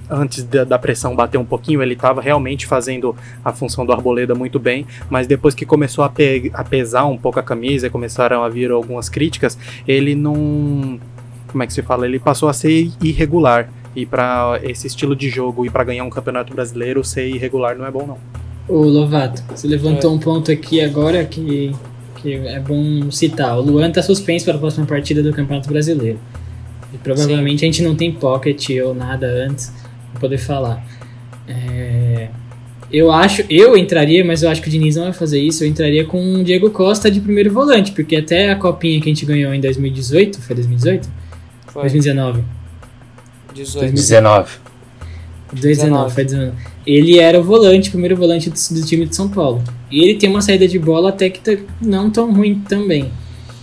[0.08, 4.34] antes da, da pressão bater um pouquinho, ele estava realmente fazendo a função do Arboleda
[4.34, 7.90] muito bem, mas depois que começou a, pe- a pesar um pouco a camisa e
[7.90, 10.98] começaram a vir algumas críticas, ele não.
[11.48, 12.06] Como é que se fala?
[12.06, 13.68] Ele passou a ser irregular.
[13.96, 17.84] E para esse estilo de jogo e para ganhar um campeonato brasileiro, ser irregular não
[17.84, 18.18] é bom, não.
[18.68, 19.70] Ô Lovato, você É.
[19.70, 21.74] levantou um ponto aqui agora que,
[22.22, 23.58] que é bom citar.
[23.58, 26.20] O Luan tá suspenso para a próxima partida do Campeonato Brasileiro.
[26.92, 29.72] E provavelmente a gente não tem pocket ou nada antes
[30.12, 30.84] pra poder falar.
[31.46, 32.28] É,
[32.92, 35.62] Eu acho, eu entraria, mas eu acho que o Diniz não vai fazer isso.
[35.62, 39.12] Eu entraria com o Diego Costa de primeiro volante, porque até a copinha que a
[39.14, 41.08] gente ganhou em 2018, foi 2018?
[41.68, 42.42] Foi 2019.
[43.54, 43.92] 18.
[43.92, 44.50] 19.
[45.52, 46.52] 2019, foi 19.
[46.86, 49.62] Ele era o volante, primeiro volante do, do time de São Paulo.
[49.90, 53.10] E ele tem uma saída de bola até que tá não tão ruim também.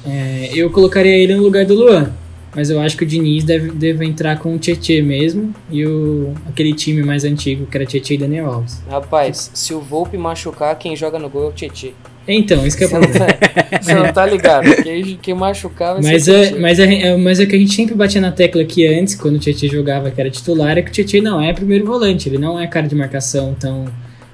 [0.06, 2.12] É, eu colocaria ele no lugar do Luan.
[2.58, 5.54] Mas eu acho que o Diniz deve, deve entrar com o Tietê mesmo.
[5.70, 8.82] E o, aquele time mais antigo, que era Tietê e Daniel Alves.
[8.90, 11.94] Rapaz, se o Volpe machucar, quem joga no gol é o Tietê.
[12.28, 13.34] Então, isso que é o Você não problema.
[13.34, 14.76] tá, você não tá ligado.
[14.84, 17.60] Quem, quem machucar vai Mas ser o é, mas, é, é- mas é que a
[17.60, 20.82] gente sempre batia na tecla aqui antes, quando o Tietchan jogava que era titular, é
[20.82, 23.86] que o Tietchan não é primeiro volante, ele não é cara de marcação tão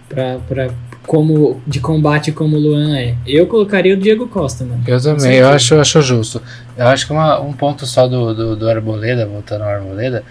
[0.08, 0.70] pra, pra,
[1.06, 3.16] como, de combate como o Luan é.
[3.26, 4.84] Eu colocaria o Diego Costa, mano.
[4.88, 6.42] Eu também, eu acho, eu acho justo.
[6.78, 10.24] Eu acho que uma- um ponto só do, do, do Arboleda, voltando ao Arboleda,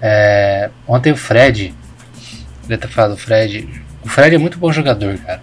[0.00, 1.74] é, ontem o Fred,
[2.68, 3.68] ele tá falando, o Fred,
[4.04, 5.42] o Fred é muito bom jogador, cara.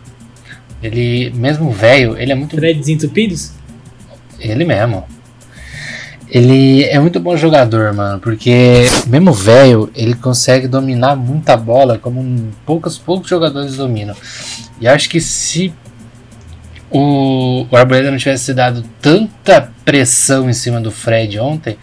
[0.82, 3.52] Ele, mesmo velho, ele é muito Fred desentupidos?
[4.40, 5.04] Ele mesmo.
[6.30, 12.50] Ele é muito bom jogador, mano, porque mesmo velho, ele consegue dominar muita bola como
[12.66, 14.14] poucos, poucos jogadores dominam.
[14.80, 15.74] E acho que se
[16.90, 21.78] o, o Arboleda não tivesse dado tanta pressão em cima do Fred ontem,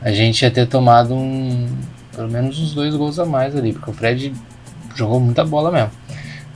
[0.00, 1.68] a gente ia ter tomado um,
[2.14, 4.32] pelo menos uns dois gols a mais ali, porque o Fred
[4.94, 5.90] jogou muita bola mesmo.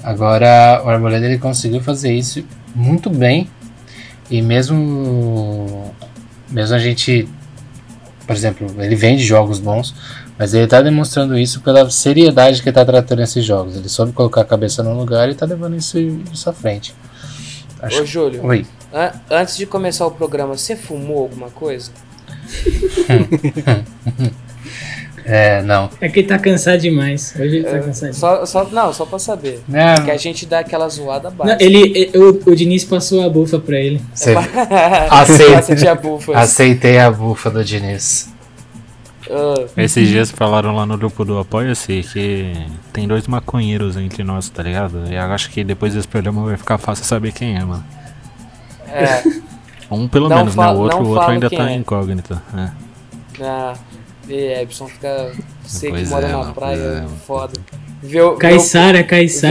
[0.03, 3.49] Agora o Arboleda ele conseguiu fazer isso muito bem
[4.31, 5.92] e mesmo
[6.51, 7.29] mesmo a gente,
[8.27, 9.95] por exemplo, ele vem de jogos bons,
[10.42, 13.76] mas ele está demonstrando isso pela seriedade que ele está tratando esses jogos.
[13.76, 15.96] Ele soube colocar a cabeça no lugar e está levando isso,
[16.33, 16.92] isso à frente.
[17.81, 18.02] Acho...
[18.02, 18.66] Ô, Júlio, Oi.
[18.92, 21.92] an- antes de começar o programa, você fumou alguma coisa?
[25.24, 25.88] É, não.
[26.00, 27.33] É que ele tá cansado demais.
[27.38, 28.12] Hoje ele tá É, cansado.
[28.12, 29.61] Só, só, não, só pra saber.
[29.68, 31.62] Não, Que a gente dá aquela zoada Não, básica.
[31.62, 34.02] ele, o, o Diniz passou a bufa pra ele.
[34.12, 34.35] você-
[35.09, 35.59] Aceita.
[35.61, 35.74] Aceita.
[35.76, 36.35] de abufas.
[36.37, 38.32] aceitei a bufa do Diniz.
[39.35, 42.53] Ah, Esses dias falaram lá no grupo do Apoia-se que
[42.92, 45.05] tem dois maconheiros entre nós, tá ligado?
[45.11, 47.85] E eu acho que depois desse programa vai ficar fácil saber quem é, mano.
[48.88, 49.23] é.
[49.90, 50.66] Um pelo Não menos, né?
[50.68, 51.75] O outro, o outro ainda tá é.
[51.75, 52.40] incógnito.
[52.57, 52.71] É.
[53.42, 53.75] Ah,
[54.27, 55.33] e Epson fica.
[55.62, 57.53] Você que Pois mora é, na mano, praia, é, foda.
[58.03, 59.05] Vê, Caiçara.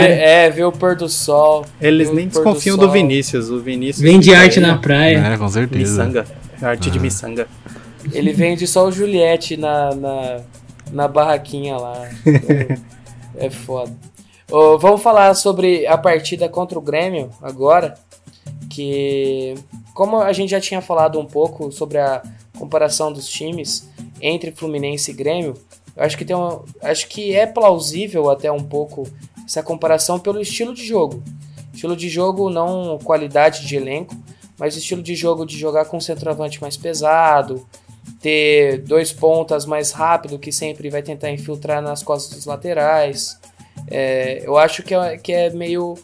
[0.04, 1.64] é, vê o pôr do sol.
[1.80, 2.88] Eles nem desconfiam sol.
[2.88, 3.52] do Vinícius.
[3.52, 4.02] O Vinícius.
[4.02, 5.18] Vende arte aí, na praia.
[5.20, 6.06] É, com certeza.
[6.06, 6.26] Miçanga.
[6.60, 7.02] Arte de Ah.
[7.02, 7.48] miçanga.
[8.12, 10.42] Ele vende só o Juliette na, na,
[10.92, 12.10] na barraquinha lá.
[13.36, 13.96] é foda.
[14.50, 17.96] Ô, vamos falar sobre a partida contra o Grêmio agora.
[18.70, 19.56] que,
[19.94, 22.22] como a gente já tinha falado um pouco sobre a
[22.58, 23.90] comparação dos times
[24.22, 25.56] entre Fluminense e Grêmio,
[25.96, 26.36] eu acho que tem
[26.82, 29.08] acho que é plausível até um pouco
[29.46, 31.22] essa comparação pelo estilo de jogo.
[31.74, 34.16] Estilo de jogo não qualidade de elenco,
[34.58, 37.66] mas estilo de jogo de jogar com um centroavante mais pesado,
[38.22, 43.40] ter dois pontas mais rápido que sempre vai tentar infiltrar nas costas dos laterais.
[43.90, 45.98] É, eu acho que é, que é meio,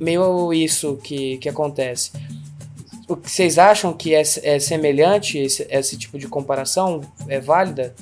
[0.00, 2.10] meio isso que, que acontece.
[3.06, 7.02] O que vocês acham que é, é semelhante esse, esse tipo de comparação?
[7.28, 7.94] É válida?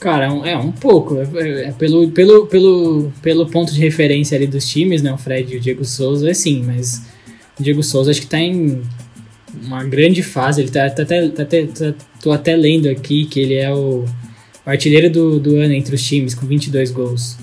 [0.00, 1.18] Cara, é um, é um pouco.
[1.18, 5.12] É, é pelo, pelo, pelo, pelo ponto de referência ali dos times, né?
[5.12, 7.02] O Fred e o Diego Souza, é sim, mas
[7.58, 8.82] o Diego Souza acho que tá em
[9.62, 10.60] uma grande fase.
[10.60, 14.04] Ele tá, tá, até, tá, tá, tô até lendo aqui que ele é o,
[14.64, 17.36] artilheiro do, do ano entre os times, com 22 gols.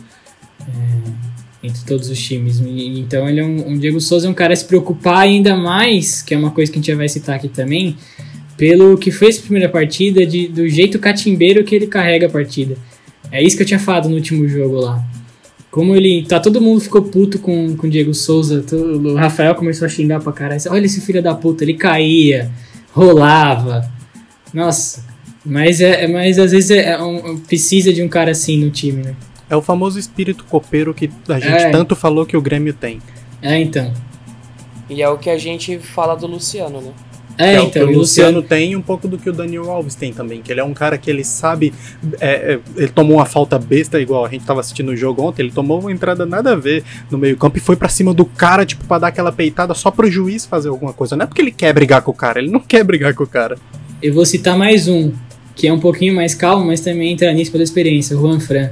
[0.61, 1.27] É,
[1.63, 2.59] entre todos os times.
[2.59, 6.21] Então ele é um, um Diego Souza é um cara a se preocupar ainda mais,
[6.21, 7.97] que é uma coisa que a gente já vai citar aqui também,
[8.55, 12.75] pelo que foi essa primeira partida, de, do jeito catimbeiro que ele carrega a partida.
[13.31, 15.03] É isso que eu tinha falado no último jogo lá.
[15.77, 16.23] Como ele.
[16.23, 18.63] Tá, todo mundo ficou puto com o Diego Souza.
[18.67, 20.59] Todo, o Rafael começou a xingar pra caralho.
[20.71, 22.49] Olha esse filho da puta, ele caía,
[22.91, 23.87] rolava.
[24.51, 25.05] Nossa.
[25.45, 29.03] Mas, é, mas às vezes é, é um, precisa de um cara assim no time,
[29.03, 29.15] né?
[29.47, 31.69] É o famoso espírito copeiro que a gente é.
[31.69, 32.99] tanto falou que o Grêmio tem.
[33.39, 33.93] É, então.
[34.89, 36.91] E é o que a gente fala do Luciano, né?
[37.37, 40.11] É, é então, o, o Luciano, tem um pouco do que o Daniel Alves tem
[40.11, 41.73] também, que ele é um cara que ele sabe.
[42.19, 45.43] É, é, ele tomou uma falta besta, igual a gente tava assistindo o jogo ontem,
[45.43, 48.65] ele tomou uma entrada nada a ver no meio-campo e foi para cima do cara,
[48.65, 51.15] tipo, pra dar aquela peitada só pro juiz fazer alguma coisa.
[51.15, 53.27] Não é porque ele quer brigar com o cara, ele não quer brigar com o
[53.27, 53.57] cara.
[54.01, 55.11] Eu vou citar mais um,
[55.55, 58.69] que é um pouquinho mais calmo, mas também entra nisso pela experiência, o Juan Fran.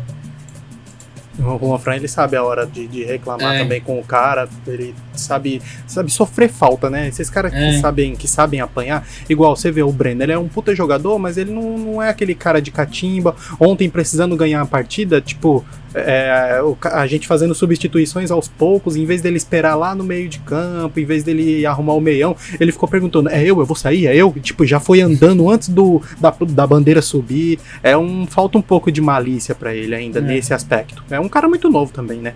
[1.37, 3.59] O Juan Fran, ele sabe a hora de, de reclamar é.
[3.59, 7.07] também com o cara, ele sabe, sabe sofrer falta, né?
[7.07, 7.71] Esses caras é.
[7.71, 11.19] que, sabem, que sabem apanhar, igual você vê o Brenner, ele é um puta jogador,
[11.19, 13.35] mas ele não, não é aquele cara de catimba.
[13.59, 19.21] Ontem, precisando ganhar a partida, tipo, é, a gente fazendo substituições aos poucos, em vez
[19.21, 22.87] dele esperar lá no meio de campo, em vez dele arrumar o meião, ele ficou
[22.89, 24.07] perguntando: é eu, eu vou sair?
[24.07, 24.31] É eu?
[24.33, 27.59] Tipo, já foi andando antes do, da, da bandeira subir.
[27.81, 28.25] É um.
[28.25, 30.21] Falta um pouco de malícia para ele ainda é.
[30.21, 31.03] nesse aspecto.
[31.09, 32.33] É um cara muito novo também, né?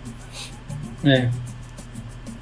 [1.04, 1.30] É.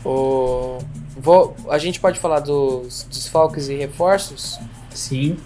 [0.05, 0.77] O,
[1.17, 4.59] vou, a gente pode falar dos desfalques e reforços?
[4.93, 5.37] Sim.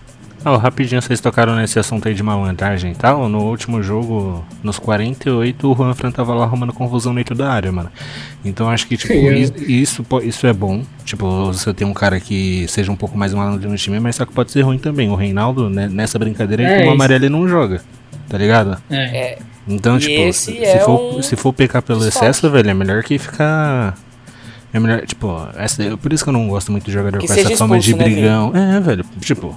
[0.43, 3.29] Oh, rapidinho, vocês tocaram nesse assunto aí de malandragem e tal.
[3.29, 7.71] No último jogo, nos 48, o Juan Fran tava lá arrumando confusão dentro da área,
[7.71, 7.91] mano.
[8.43, 10.83] Então acho que, tipo, isso, isso é bom.
[11.05, 14.25] Tipo, você tem um cara que seja um pouco mais malandro no time, mas só
[14.25, 15.09] que pode ser ruim também.
[15.09, 17.81] O Reinaldo, né, nessa brincadeira, é, ele com o amarelo ele não joga.
[18.27, 18.81] Tá ligado?
[18.89, 19.37] É.
[19.67, 21.21] Então, e tipo, se, é for, um...
[21.21, 23.95] se for pecar pelo excesso, velho, é melhor que ficar.
[24.73, 27.33] É melhor, tipo, essa, por isso que eu não gosto muito de jogador que com
[27.33, 28.51] essa fama de né, brigão.
[28.51, 29.55] Né, é, velho, tipo,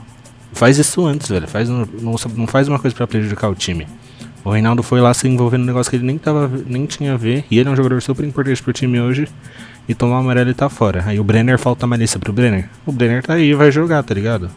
[0.54, 1.46] Faz isso antes, velho.
[1.46, 1.86] Faz, não,
[2.36, 3.86] não faz uma coisa para prejudicar o time.
[4.44, 7.16] O Reinaldo foi lá se envolvendo num negócio que ele nem, tava, nem tinha a
[7.16, 7.44] ver.
[7.50, 9.26] E ele é um jogador super importante pro time hoje.
[9.88, 11.02] E tomar o amarelo e tá fora.
[11.06, 12.68] Aí o Brenner falta malícia pro Brenner.
[12.86, 14.50] O Brenner tá aí e vai jogar, tá ligado?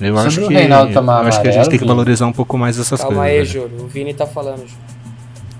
[0.00, 2.32] Eu Sobre acho que, Reinaldo tomar eu acho que a gente tem que valorizar um
[2.32, 3.52] pouco mais essas Calma coisas.
[3.52, 3.84] Calma aí, Júlio.
[3.84, 4.90] O Vini tá falando, Júlio.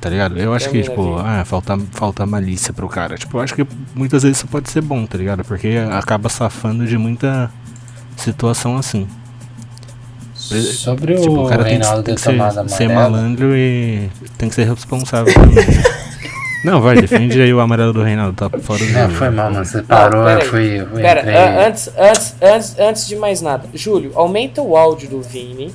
[0.00, 0.38] Tá ligado?
[0.38, 3.16] Eu acho que, tipo, ah, falta, falta malícia pro cara.
[3.16, 5.44] Tipo, eu acho que muitas vezes isso pode ser bom, tá ligado?
[5.44, 7.50] Porque acaba safando de muita
[8.16, 9.06] situação assim.
[10.56, 14.48] Sobre tipo, o, o cara Reinaldo tem que, tem que ser, ser, malandro e tem
[14.48, 15.64] que ser responsável também.
[16.62, 18.92] Não, vai, defende aí o amarelo do Reinaldo, tá fora do.
[18.92, 19.64] Não, foi mal, mano.
[19.64, 20.86] Você parou, não, eu fui.
[20.92, 21.24] fui pera,
[21.66, 25.74] antes, antes, antes, antes de mais nada, Júlio, aumenta o áudio do Vini,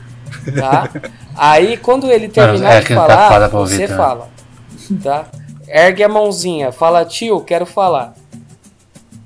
[0.55, 0.87] tá?
[1.35, 4.29] aí quando ele terminar é, de tá falar, tá você ouvir, fala.
[5.01, 5.25] Tá?
[5.67, 8.13] Ergue a mãozinha, fala, tio, quero falar.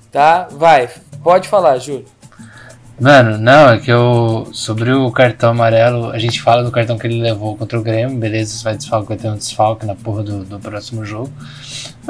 [0.10, 0.48] Tá?
[0.52, 0.90] Vai,
[1.22, 2.06] pode falar, Júlio.
[3.00, 4.50] Mano, não, é que eu.
[4.52, 8.18] Sobre o cartão amarelo, a gente fala do cartão que ele levou contra o Grêmio,
[8.18, 11.32] beleza, você vai desfalque, vai ter um desfalque na porra do, do próximo jogo.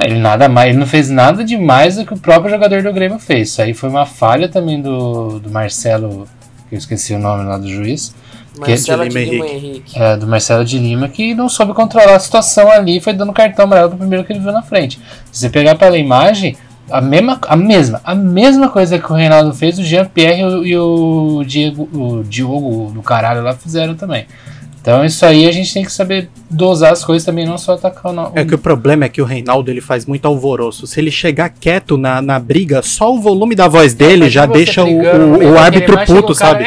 [0.02, 3.20] Ele nada mais, ele não fez nada demais do que o próprio jogador do Grêmio
[3.20, 3.50] fez.
[3.50, 6.28] Isso aí foi uma falha também do, do Marcelo,
[6.68, 8.14] que eu esqueci o nome lá do juiz.
[8.58, 10.00] Marcelo que, de Lima Henrique.
[10.00, 13.32] É, do Marcelo de Lima, que não soube controlar a situação ali e foi dando
[13.32, 15.00] cartão amarelo pro primeiro que ele viu na frente.
[15.32, 16.58] Se você pegar pela imagem,
[16.92, 21.44] a mesma, a mesma, a mesma coisa que o Reinaldo fez, o Jean-Pierre e o
[21.46, 24.26] Diego, o Diogo do caralho lá fizeram também.
[24.82, 28.14] Então isso aí a gente tem que saber dosar as coisas também, não só atacar
[28.14, 28.32] o...
[28.34, 30.88] É que o problema é que o Reinaldo ele faz muito alvoroço.
[30.88, 34.46] Se ele chegar quieto na, na briga, só o volume da voz dele é, já
[34.46, 36.66] deixa o, o, o árbitro puto, sabe?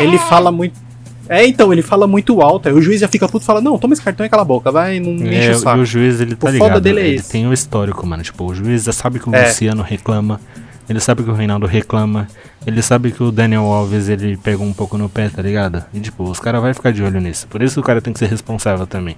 [0.00, 0.83] Ele fala muito
[1.28, 3.78] é, então, ele fala muito alto, aí o juiz já fica puto e fala, não,
[3.78, 5.78] toma esse cartão e cala a boca, vai, não é, enche o saco.
[5.78, 7.30] E o juiz, ele tá o ligado, dele é ele esse.
[7.30, 9.46] tem o histórico, mano, tipo, o juiz já sabe que o é.
[9.46, 10.40] Luciano reclama,
[10.88, 12.28] Ele sabe que o Reinaldo reclama.
[12.66, 15.84] Ele sabe que o Daniel Alves ele pegou um pouco no pé, tá ligado?
[15.92, 17.46] E tipo, os caras vão ficar de olho nisso.
[17.48, 19.16] Por isso o cara tem que ser responsável também.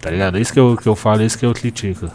[0.00, 0.38] Tá ligado?
[0.38, 2.08] É isso que eu, que eu falo, é isso que eu critico.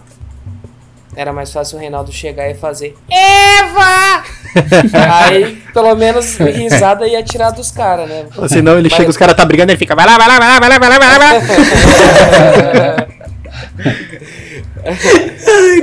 [1.16, 4.24] Era mais fácil o Reinaldo chegar e fazer Eva!
[5.26, 8.26] Aí, pelo menos, risada ia tirar dos caras, né?
[8.48, 10.50] Senão ele Mas- chega, os caras tá brigando, ele fica, vai lá, vai lá, vai
[10.50, 13.08] lá, vai lá, vai lá, vai lá, vai lá.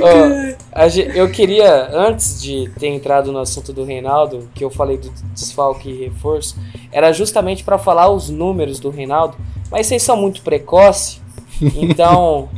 [0.01, 4.69] Ó, a ge- eu queria, antes de ter entrado no assunto do Reinaldo, que eu
[4.69, 6.55] falei do desfalque e reforço,
[6.91, 9.35] era justamente para falar os números do Reinaldo,
[9.69, 11.19] mas vocês são muito precoce,
[11.75, 12.49] então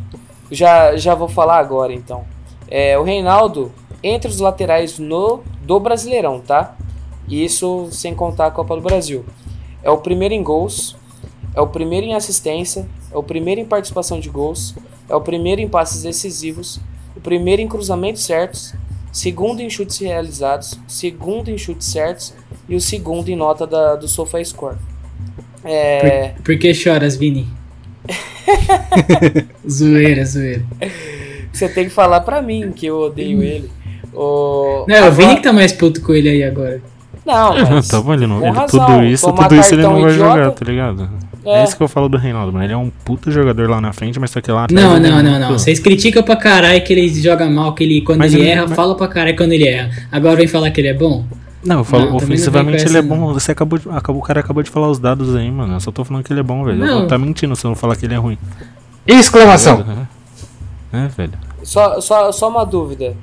[0.52, 2.24] já, já vou falar agora então.
[2.76, 6.76] É, o Reinaldo, entre os laterais no, do Brasileirão, tá?
[7.30, 9.24] Isso sem contar a Copa do Brasil.
[9.84, 10.96] É o primeiro em gols,
[11.56, 14.74] é o primeiro em assistência, é o primeiro em participação de gols,
[15.08, 16.80] é o primeiro em passes decisivos,
[17.16, 18.74] o primeiro em cruzamentos certos,
[19.12, 22.34] segundo em chutes realizados, segundo em chutes certos
[22.68, 24.78] e o segundo em nota da, do SofaScore.
[25.64, 27.48] É, Por, por que choras, Vini?
[29.70, 30.66] zoeira, zoeira.
[31.54, 33.70] Você tem que falar pra mim que eu odeio ele.
[34.14, 36.82] O, Não, é o Vini que tá mais puto com ele aí agora.
[37.26, 40.12] Não, mas Tá bom, ele não, ele, razão, tudo isso, tudo isso ele não vai
[40.12, 40.38] idiota.
[40.38, 41.10] jogar, tá ligado?
[41.46, 41.62] É.
[41.62, 41.64] É.
[41.64, 42.64] isso que eu falo do Reinaldo, mano.
[42.66, 45.00] Ele é um puta jogador lá na frente, mas só que lá atrás Não, é
[45.00, 45.50] não, não, não.
[45.52, 48.66] Vocês criticam pra caralho que ele joga mal, que ele quando Mas ele ele- erra,
[48.68, 49.90] mas- fala pra caralho quando ele erra.
[50.12, 51.26] Agora vem falar que ele é bom?
[51.66, 53.16] Não, eu falo, Não, ofensivamente ele é bom.
[53.16, 53.34] não.
[53.34, 55.74] Você acabou, de, acabou, o cara acabou de falar os dados aí, mano.
[55.76, 57.08] Eu só tô falando que ele é bom, velho.
[57.08, 58.38] Tá mentindo se eu não falar que ele é ruim.
[59.08, 59.84] Exclamação!
[60.94, 61.34] É, velho.
[61.64, 63.16] Só, só, só uma dúvida.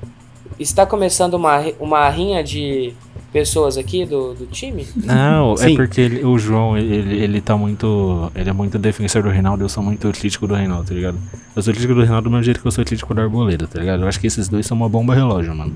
[0.59, 2.93] Está começando uma, uma rinha de
[3.33, 4.87] pessoas aqui do, do time?
[4.97, 8.31] Não, é porque ele- o João, ele, ele tá muito.
[8.35, 11.19] Ele é muito defensor do Reinaldo, eu sou muito crítico do Reinaldo, tá ligado?
[11.57, 13.79] Eu sou crítico do Reinaldo do mesmo jeito que eu sou crítico do Arboleda, tá
[13.79, 14.03] ligado?
[14.03, 15.73] Eu acho que esses dois são uma bomba relógio, mano.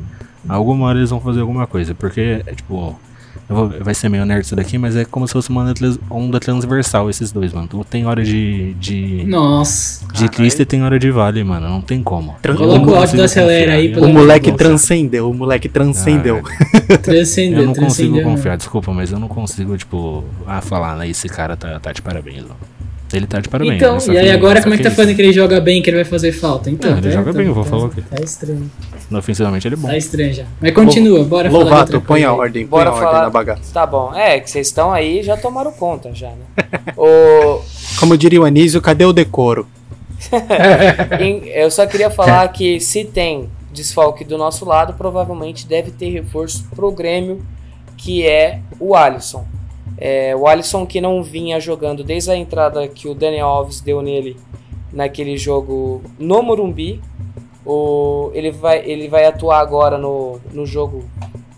[0.49, 2.99] Alguma hora eles vão fazer alguma coisa, porque, é tipo.
[3.49, 5.99] Vou- vai ser meio nerd isso daqui, mas é como se fosse uma onda trans-
[6.11, 7.69] onda transversal esses dois, mano.
[7.89, 8.75] Tem hora de.
[8.75, 10.07] de, Nossa.
[10.13, 11.69] de triste e tem hora de vale, mano.
[11.69, 12.35] Não tem como.
[12.57, 16.43] Coloca o áudio da Acelera aí pelo O moleque transcendeu, o moleque transcendeu.
[17.03, 18.23] Transcendeu, Eu não consigo transcendeu.
[18.25, 21.09] confiar, desculpa, mas eu não consigo, tipo, ah, falar, né?
[21.09, 22.57] Esse cara tá, tá de parabéns, não.
[23.15, 23.77] Ele tá de parabéns.
[23.77, 24.97] Então, né, e aí que- agora como é que tá isso.
[24.97, 26.69] falando que ele joga bem, que ele vai fazer falta?
[26.71, 28.03] Então, Não, ele tá- joga tá- bem, eu vou tá- falar o quê?
[28.11, 28.71] Tá estranho.
[29.13, 29.89] Ofensivamente ele é bom.
[29.89, 30.45] Tá estranho já.
[30.61, 33.31] Mas continua, bora falar de Lovato, põe a ordem, põe Bora a ordem falar- na
[33.31, 33.73] bagaça.
[33.73, 34.13] Tá bom.
[34.15, 36.37] É, que vocês estão aí já tomaram conta já, né?
[36.97, 37.61] o,
[38.01, 39.67] Como diria o Anísio, cadê o decoro?
[41.55, 46.65] eu só queria falar que se tem desfalque do nosso lado, provavelmente deve ter reforço
[46.75, 47.45] pro Grêmio,
[47.97, 49.45] que é o Alisson.
[49.97, 54.03] É, o Alisson que não vinha jogando desde a entrada que o Daniel Alves deu
[54.03, 54.37] nele
[54.93, 57.01] naquele jogo no Morumbi.
[57.65, 61.05] O, ele, vai, ele vai atuar agora no, no jogo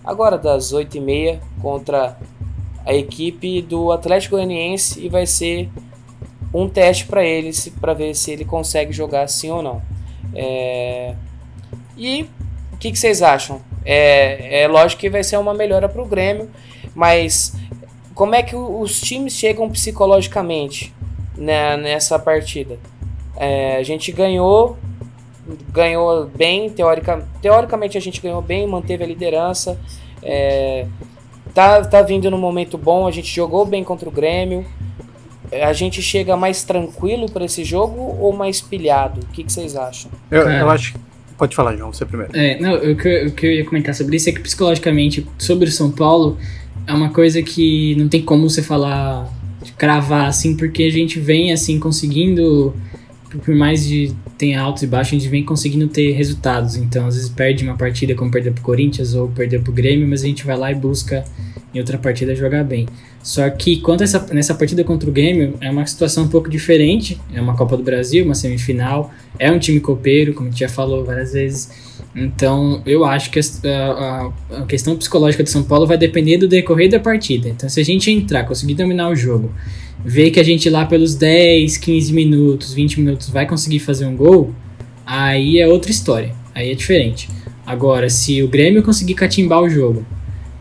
[0.04, 2.16] agora das 8h30 contra
[2.84, 5.68] a equipe do Atlético Goianiense e vai ser
[6.54, 9.82] um teste para ele para ver se ele consegue jogar sim ou não.
[10.34, 11.14] É,
[11.96, 12.28] E
[12.72, 13.60] o que, que vocês acham?
[13.84, 16.50] É, é lógico que vai ser uma melhora para o Grêmio,
[16.94, 17.54] mas
[18.16, 20.92] como é que os times chegam psicologicamente
[21.36, 22.78] né, nessa partida?
[23.36, 24.76] É, a gente ganhou,
[25.70, 29.78] ganhou bem, teórica, teoricamente a gente ganhou bem, manteve a liderança.
[30.22, 30.86] É,
[31.54, 34.64] tá, tá vindo num momento bom, a gente jogou bem contra o Grêmio.
[35.52, 39.20] A gente chega mais tranquilo para esse jogo ou mais pilhado?
[39.20, 40.10] O que, que vocês acham?
[40.30, 40.94] Eu, eu acho.
[41.38, 42.32] Pode falar, João, você primeiro.
[42.34, 45.24] É, não, o que, eu- o que eu ia comentar sobre isso é que psicologicamente,
[45.38, 46.38] sobre o São Paulo,
[46.86, 49.28] é uma coisa que não tem como você falar,
[49.62, 52.74] de cravar assim, porque a gente vem assim conseguindo,
[53.44, 56.76] por- mais de tenha altos e baixos, a gente vem conseguindo ter resultados.
[56.76, 60.22] Então, às vezes perde uma partida como perder pro Corinthians ou perder pro Grêmio, mas
[60.22, 61.24] a gente vai lá e busca
[61.74, 62.86] em outra partida jogar bem.
[63.22, 67.18] Só que quanto essa, nessa partida contra o Grêmio, é uma situação um pouco diferente.
[67.34, 70.68] É uma Copa do Brasil, uma semifinal, é um time copeiro, como a gente já
[70.68, 71.70] falou várias vezes.
[72.16, 76.48] Então, eu acho que a, a- a questão psicológica do São Paulo vai depender do
[76.48, 77.48] decorrer da partida.
[77.48, 79.52] Então, se a gente entrar, conseguir dominar o jogo,
[80.04, 84.16] ver que a gente lá pelos 10, 15 minutos, 20 minutos vai conseguir fazer um
[84.16, 84.54] gol,
[85.04, 86.32] aí é outra história.
[86.54, 87.28] Aí é diferente.
[87.66, 90.06] Agora, se o Grêmio conseguir catimbar o jogo,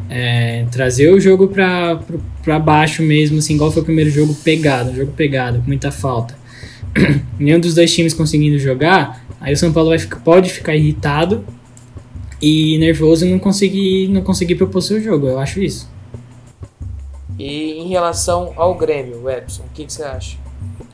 [0.09, 4.95] é, trazer o jogo pra baixo mesmo, assim, igual foi o primeiro jogo pegado, um
[4.95, 6.35] jogo pegado, com muita falta.
[7.39, 11.45] Nenhum dos dois times conseguindo jogar, aí o São Paulo vai ficar- pode ficar irritado
[12.41, 15.27] e nervoso e não conseguir, não conseguir propor seu jogo.
[15.27, 15.89] Eu acho isso.
[17.37, 20.37] E em relação ao Grêmio, Epson, o que, que você acha?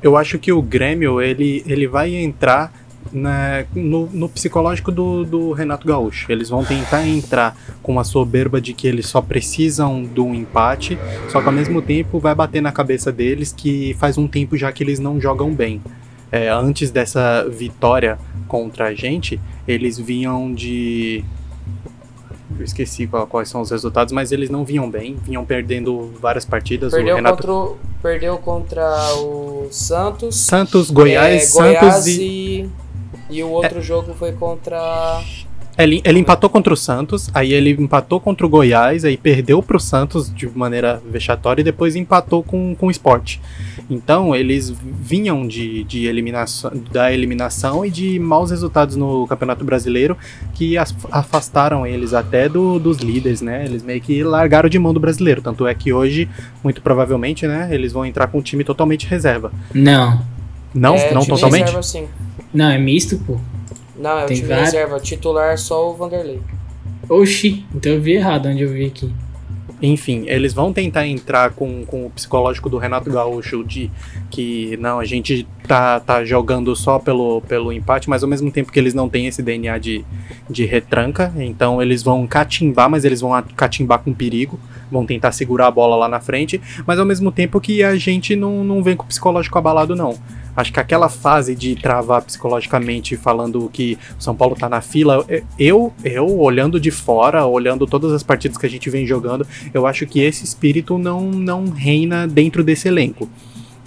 [0.01, 2.73] Eu acho que o Grêmio, ele, ele vai entrar
[3.11, 6.31] né, no, no psicológico do, do Renato Gaúcho.
[6.31, 10.97] Eles vão tentar entrar com a soberba de que eles só precisam de um empate,
[11.29, 14.71] só que ao mesmo tempo vai bater na cabeça deles que faz um tempo já
[14.71, 15.81] que eles não jogam bem.
[16.31, 21.25] É, antes dessa vitória contra a gente, eles vinham de.
[22.57, 26.45] Eu esqueci qual- quais são os resultados, mas eles não vinham bem, vinham perdendo várias
[26.45, 26.93] partidas.
[26.93, 28.85] o Perdeu, Renato contra, o- perdeu contra
[29.15, 30.35] o Santos.
[30.37, 32.21] Santos, Goiás, é, Santos Goiás e.
[32.21, 32.69] e...
[33.31, 35.21] e o outro jogo foi contra.
[35.77, 39.79] Ele, ele empatou contra o Santos, aí ele empatou contra o Goiás, aí perdeu pro
[39.79, 43.37] Santos de maneira vexatória e depois empatou com, com o Sport.
[43.89, 50.17] Então eles vinham de, de eliminação, da eliminação e de maus resultados no Campeonato Brasileiro
[50.53, 53.63] que as- afastaram eles até do- dos líderes, né?
[53.65, 55.41] Eles meio que largaram de mão do brasileiro.
[55.41, 56.27] Tanto é que hoje,
[56.61, 59.51] muito provavelmente, né, eles vão entrar com um time totalmente reserva.
[59.73, 60.21] Não.
[60.73, 61.61] Não, é, não totalmente?
[61.63, 62.07] Reserva, sim.
[62.53, 63.37] Não, é misto, pô.
[63.97, 64.99] Não, é o Tem time vários- reserva.
[64.99, 66.39] Titular só o Vanderlei.
[67.09, 69.11] Oxi, então eu vi errado onde eu vi aqui.
[69.83, 73.89] Enfim, eles vão tentar entrar com, com o psicológico do Renato Gaúcho de
[74.29, 78.71] que não, a gente tá, tá jogando só pelo, pelo empate, mas ao mesmo tempo
[78.71, 80.05] que eles não têm esse DNA de,
[80.47, 84.59] de retranca, então eles vão catimbar, mas eles vão catimbar com perigo,
[84.91, 88.35] vão tentar segurar a bola lá na frente, mas ao mesmo tempo que a gente
[88.35, 90.15] não, não vem com o psicológico abalado, não.
[90.55, 95.25] Acho que aquela fase de travar psicologicamente falando que o São Paulo tá na fila,
[95.57, 99.87] eu, eu olhando de fora, olhando todas as partidas que a gente vem jogando, eu
[99.87, 103.29] acho que esse espírito não, não reina dentro desse elenco.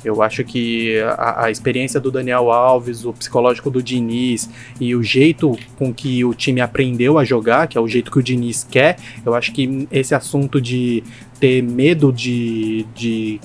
[0.05, 5.03] Eu acho que a, a experiência do Daniel Alves, o psicológico do Diniz e o
[5.03, 8.67] jeito com que o time aprendeu a jogar, que é o jeito que o Diniz
[8.71, 11.03] quer, eu acho que esse assunto de
[11.41, 13.41] ter medo de, de,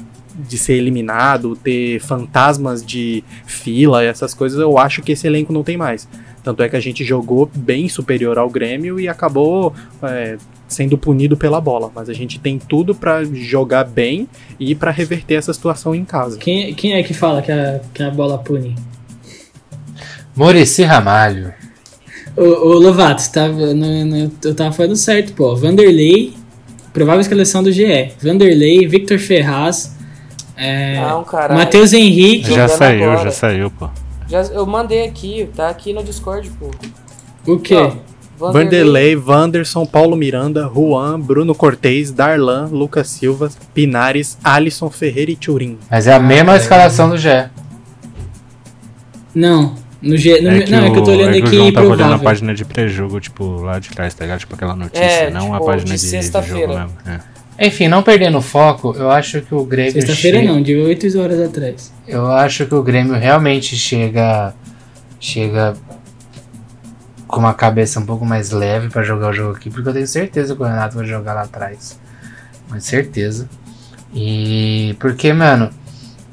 [0.47, 5.63] de ser eliminado, ter fantasmas de fila, essas coisas, eu acho que esse elenco não
[5.63, 6.07] tem mais.
[6.43, 10.37] Tanto é que a gente jogou bem superior ao Grêmio e acabou é,
[10.67, 11.91] sendo punido pela bola.
[11.93, 14.27] Mas a gente tem tudo pra jogar bem
[14.59, 16.37] e pra reverter essa situação em casa.
[16.37, 18.75] Quem, quem é que fala que a, que a bola pune?
[20.35, 21.53] Murici Ramalho.
[22.37, 25.55] Ô, ô Lovato, você tava, no- no- eu tava falando certo, pô.
[25.55, 26.33] Vanderlei,
[26.93, 28.11] provável escalação do GE.
[28.21, 29.95] Vanderlei, Victor Ferraz,
[30.59, 31.59] é, Não, caralho.
[31.59, 32.53] Matheus Henrique.
[32.53, 33.23] Já saiu, agora.
[33.25, 33.89] já saiu, pô.
[34.27, 36.69] Já, eu mandei aqui, tá aqui no Discord, pô.
[37.51, 37.75] O quê?
[37.75, 45.35] Ó, Vanderlei, Wanderson, Paulo Miranda, Juan, Bruno Cortez, Darlan, Lucas Silva, Pinares, Alisson Ferreira e
[45.35, 45.77] Turim.
[45.89, 47.49] Mas é a mesma escalação do Gé.
[49.35, 51.43] Não, no G, no, É que não, é que eu tô o- olhando é que
[51.43, 54.39] o aqui João tava olhando a página de pré-jogo, tipo, lá de trás, tá ligado?
[54.39, 56.67] Tipo aquela notícia, É, não a tipo, página de de, de jogo sexta-feira.
[56.79, 56.91] mesmo.
[57.05, 57.19] É.
[57.59, 59.91] Enfim, não perdendo o foco, eu acho que o Grêmio.
[59.91, 61.93] Sexta-feira não, de 8 horas atrás.
[62.07, 64.53] Eu acho que o Grêmio realmente chega.
[65.19, 65.73] Chega
[67.27, 70.07] com uma cabeça um pouco mais leve pra jogar o jogo aqui, porque eu tenho
[70.07, 71.99] certeza que o Renato vai jogar lá atrás.
[72.69, 73.49] Com certeza.
[74.13, 74.95] E.
[74.97, 75.69] Porque, mano,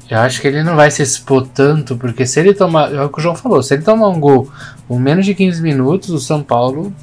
[0.09, 2.93] eu acho que ele não vai se expor tanto, porque se ele tomar.
[2.93, 4.49] É o que o João falou, se ele tomar um gol
[4.87, 6.93] com menos de 15 minutos, o São Paulo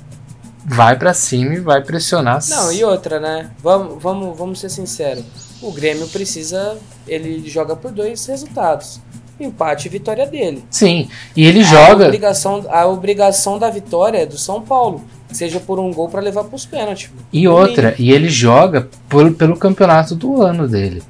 [0.64, 2.40] vai pra cima e vai pressionar.
[2.48, 3.50] Não, e outra, né?
[3.62, 5.24] Vamos, vamos, vamos ser sinceros.
[5.62, 6.76] O Grêmio precisa.
[7.06, 9.00] Ele joga por dois resultados:
[9.38, 10.64] empate e vitória dele.
[10.70, 12.04] Sim, e ele A joga.
[12.06, 15.04] obrigação, a obrigação da vitória é do São Paulo.
[15.30, 17.10] Seja por um gol pra levar pros pênaltis.
[17.32, 21.02] E outra, e ele joga por- pelo campeonato do ano dele.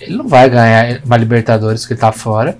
[0.00, 2.56] Ele não vai ganhar uma Libertadores que tá fora.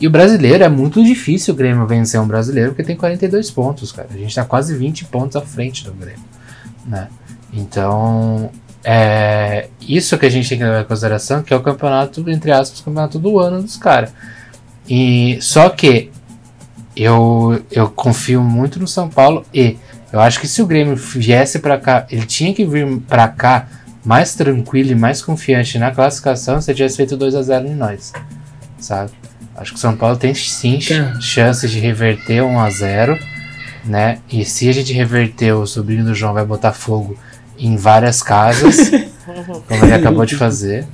[0.00, 3.92] E o brasileiro é muito difícil o Grêmio vencer um brasileiro porque tem 42 pontos,
[3.92, 4.08] cara.
[4.10, 6.24] A gente tá quase 20 pontos à frente do Grêmio,
[6.86, 7.08] né?
[7.52, 8.50] Então,
[8.82, 12.50] é isso que a gente tem que levar em consideração, que é o campeonato, entre
[12.50, 14.10] aspas, campeonato do ano dos caras.
[14.88, 16.10] E só que
[16.96, 19.76] eu, eu confio muito no São Paulo e
[20.12, 23.68] eu acho que se o Grêmio viesse pra cá, ele tinha que vir pra cá
[24.04, 28.12] mais tranquilo e mais confiante na classificação se tivesse feito 2 a 0 em nós,
[28.78, 29.12] sabe?
[29.56, 31.20] Acho que o São Paulo tem sim ch- Tá.
[31.20, 33.18] chances de reverter 1 a 0
[33.84, 34.18] né?
[34.30, 37.18] E se a gente reverter, o sobrinho do João vai botar fogo
[37.58, 38.90] em várias casas,
[39.68, 40.86] como ele acabou de fazer.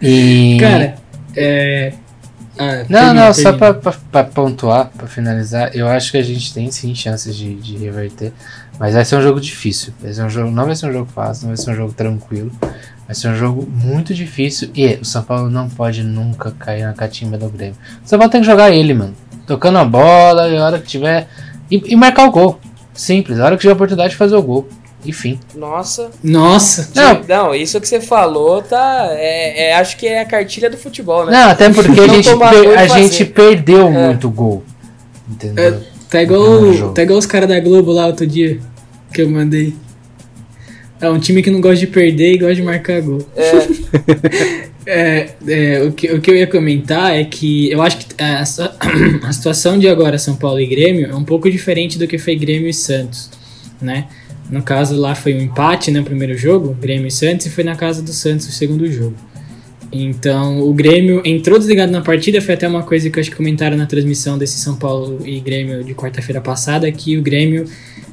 [0.00, 0.96] E Cara,
[1.36, 1.92] é.
[2.58, 3.58] ah, não, termina, não, só termina.
[3.58, 7.54] pra, pra, pra pontuar, pra finalizar, eu acho que a gente tem sim chances de,
[7.56, 8.32] de reverter,
[8.78, 9.92] mas vai ser um jogo difícil.
[10.00, 11.92] Vai ser um jogo, não vai ser um jogo fácil, não vai ser um jogo
[11.92, 12.50] tranquilo,
[13.10, 16.92] vai ser um jogo muito difícil e o São Paulo não pode nunca cair na
[16.92, 17.74] catimba do Grêmio.
[18.04, 19.16] O São Paulo tem que jogar ele, mano,
[19.48, 21.26] tocando a bola, e a hora que tiver.
[21.68, 22.60] E, e marcar o gol.
[22.94, 24.68] Simples, a hora que tiver a oportunidade de fazer o gol.
[25.04, 25.40] Enfim.
[25.56, 26.10] Nossa.
[26.22, 26.88] Nossa!
[26.94, 27.22] Não.
[27.26, 29.08] Não, isso que você falou tá.
[29.10, 31.32] É, é- acho que é a cartilha do futebol, né?
[31.32, 34.06] Não, até porque a, Não gente, per- gol e a gente perdeu É.
[34.06, 34.62] muito gol.
[35.28, 35.80] Entendeu?
[36.08, 38.60] Tá igual, tá igual os caras da Globo lá outro dia
[39.12, 39.74] que eu mandei.
[41.00, 43.26] É um time que não gosta de perder e gosta de marcar gol.
[43.36, 48.06] É, É, é, o, que, o que eu ia comentar é que eu acho que
[48.18, 48.42] a,
[49.22, 52.34] a situação de agora São Paulo e Grêmio é um pouco diferente do que foi
[52.34, 53.30] Grêmio e Santos,
[53.80, 54.08] né?
[54.50, 57.76] No caso lá foi um empate no primeiro jogo, Grêmio e Santos, e foi na
[57.76, 59.14] casa do Santos o segundo jogo.
[59.92, 63.36] Então o Grêmio entrou desligado na partida, foi até uma coisa que eu acho que
[63.36, 67.66] comentaram na transmissão desse São Paulo e Grêmio de quarta-feira passada, que o Grêmio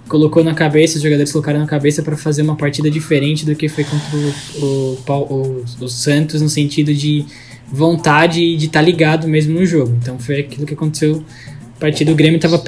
[0.07, 3.67] colocou na cabeça, os jogadores colocaram na cabeça para fazer uma partida diferente do que
[3.67, 7.25] foi contra o, o, o- o Santos, no sentido de
[7.71, 9.95] vontade de estar ligado mesmo no jogo.
[10.01, 11.23] Então foi aquilo que aconteceu.
[11.75, 12.61] A partir do Grêmio estava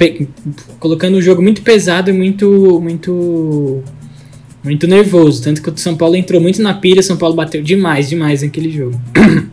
[0.78, 3.82] colocando o jogo muito pesado e muito, muito,
[4.62, 5.42] muito nervoso.
[5.42, 8.42] Tanto que o São Paulo entrou muito na pilha, o São Paulo bateu demais, demais
[8.42, 9.00] naquele jogo.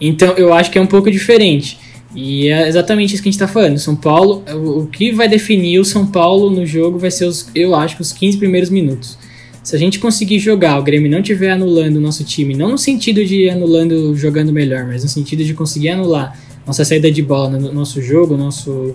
[0.00, 1.78] então eu acho que é um pouco diferente.
[2.14, 3.78] E é exatamente isso que a gente está falando.
[3.78, 7.48] São Paulo, o, o que vai definir o São Paulo no jogo vai ser, os,
[7.54, 9.16] eu acho, os 15 primeiros minutos.
[9.62, 12.78] Se a gente conseguir jogar, o Grêmio não estiver anulando o nosso time, não no
[12.78, 16.36] sentido de anulando jogando melhor, mas no sentido de conseguir anular
[16.66, 18.94] nossa saída de bola no nosso jogo, nosso,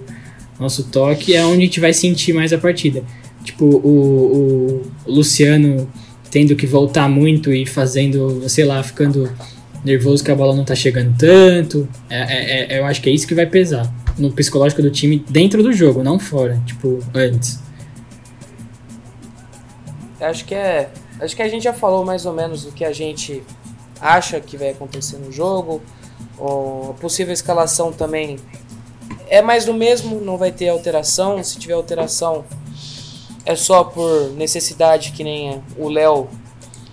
[0.60, 3.04] nosso toque, é onde a gente vai sentir mais a partida.
[3.44, 5.88] Tipo, o, o Luciano
[6.32, 9.30] tendo que voltar muito e fazendo, sei lá, ficando
[9.86, 11.88] nervoso que a bola não tá chegando tanto.
[12.10, 15.24] É, é- é- eu acho que é isso que vai pesar no psicológico do time
[15.30, 17.60] dentro do jogo, não fora, tipo, antes.
[20.20, 20.90] acho que é.
[21.20, 23.44] Acho que a gente já falou mais ou menos o que a gente
[24.02, 25.82] acha que vai acontecer no jogo.
[26.38, 28.38] O- a possível escalação também
[29.30, 31.42] é mais do mesmo, não vai ter alteração.
[31.44, 32.44] Se tiver alteração,
[33.46, 36.28] é só por necessidade, que nem o Léo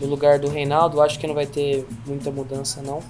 [0.02, 1.00] no lugar do Reinaldo.
[1.00, 3.00] Acho que não vai ter muita mudança, não.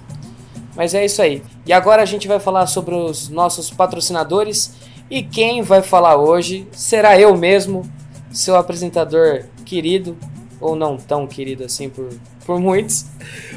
[0.75, 1.43] Mas é isso aí.
[1.65, 4.73] E agora a gente vai falar sobre os nossos patrocinadores.
[5.09, 7.83] E quem vai falar hoje será eu mesmo,
[8.31, 10.17] seu apresentador querido,
[10.59, 12.09] ou não tão querido assim por,
[12.45, 13.05] por muitos.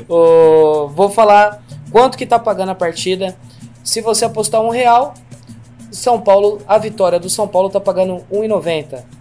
[0.09, 3.37] Ô, vou falar quanto que tá pagando a partida.
[3.82, 5.14] Se você apostar um real,
[5.91, 9.15] São Paulo, a vitória do São Paulo tá pagando 1,90.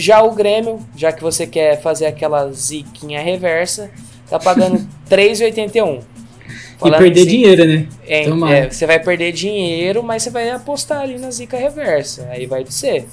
[0.00, 3.90] Já o Grêmio, já que você quer fazer aquela ziquinha reversa,
[4.28, 4.78] tá pagando
[5.10, 6.00] 3,81.
[6.00, 7.88] E Falando perder assim, dinheiro, né?
[8.06, 12.26] é, é, você vai perder dinheiro, mas você vai apostar ali na zica reversa.
[12.30, 13.06] Aí vai de ser.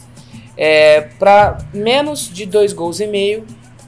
[0.55, 3.45] É, para menos de dois gols e meio,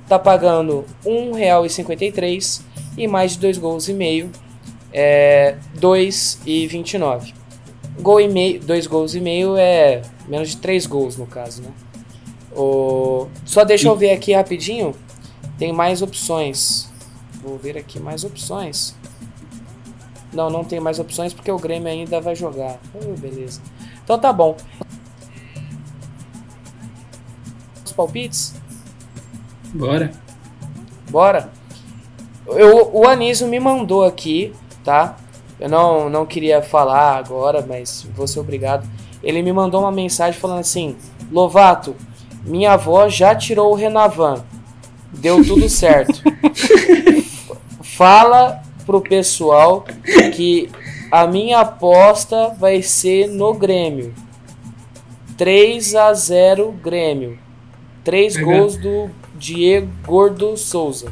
[0.09, 2.61] tá pagando R$ 1,53
[2.97, 4.29] e mais de dois gols e meio,
[4.91, 7.33] é 2,29.
[8.01, 11.69] Gol e meio, dois gols e meio é menos de três gols no caso, né?
[12.59, 14.93] O, só deixa eu ver aqui rapidinho.
[15.57, 16.89] Tem mais opções.
[17.41, 18.93] Vou ver aqui mais opções.
[20.33, 22.77] Não, não tem mais opções porque o Grêmio ainda vai jogar.
[22.93, 23.61] Oh, beleza.
[24.03, 24.57] Então tá bom.
[27.85, 28.53] Os palpites?
[29.73, 30.11] Bora.
[31.09, 31.49] Bora.
[32.45, 34.53] Eu, o Anísio me mandou aqui,
[34.83, 35.15] tá?
[35.57, 38.85] Eu não, não queria falar agora, mas vou ser obrigado.
[39.23, 40.97] Ele me mandou uma mensagem falando assim:
[41.31, 41.95] Lovato,
[42.43, 44.43] minha avó já tirou o Renavan.
[45.11, 46.21] Deu tudo certo.
[47.83, 49.85] Fala pro pessoal
[50.35, 50.69] que
[51.11, 54.13] a minha aposta vai ser no Grêmio.
[55.37, 57.37] 3 a 0 Grêmio.
[58.03, 58.51] 3 Legal.
[58.51, 61.11] gols do Diego Gordo Souza.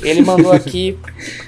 [0.00, 0.98] Ele mandou aqui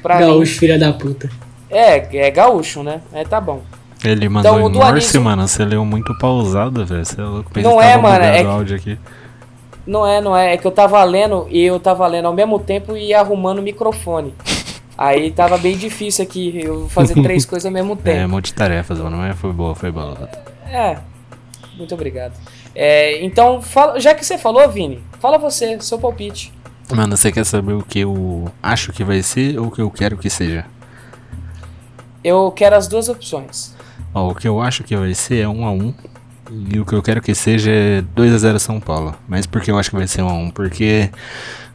[0.02, 0.26] pra mim.
[0.26, 1.30] Gaúcho, filha da puta.
[1.70, 3.00] É, é gaúcho, né?
[3.12, 3.62] É, tá bom.
[4.04, 5.48] Ele mandou Então, em Morse, Anísio- mano.
[5.48, 7.04] Você leu muito pausado, velho.
[7.04, 7.50] Você é louco.
[7.50, 8.98] Pensei Não é, mano, é áudio aqui.
[9.86, 10.54] Não é, não é.
[10.54, 13.62] É que eu tava lendo e eu tava lendo ao mesmo tempo e arrumando o
[13.62, 14.34] microfone.
[14.96, 18.28] Aí tava bem difícil aqui eu fazer três coisas ao mesmo É, tempo.
[18.30, 19.16] multitarefas, mano.
[19.16, 20.28] Mas foi boa, foi boa.
[20.70, 20.98] É.
[21.76, 22.32] Muito obrigado.
[22.74, 26.52] É, então, fala, já que você falou, Vini, fala você, seu palpite.
[26.94, 29.90] Mano, você quer saber o que eu acho que vai ser ou o que eu
[29.90, 30.64] quero que seja?
[32.22, 33.73] Eu quero as duas opções.
[34.14, 35.94] Ó, o que eu acho que vai ser é 1 a 1
[36.72, 39.14] E o que eu quero que seja é 2 a 0 São Paulo.
[39.28, 41.10] Mas por que eu acho que vai ser 1 a 1 Porque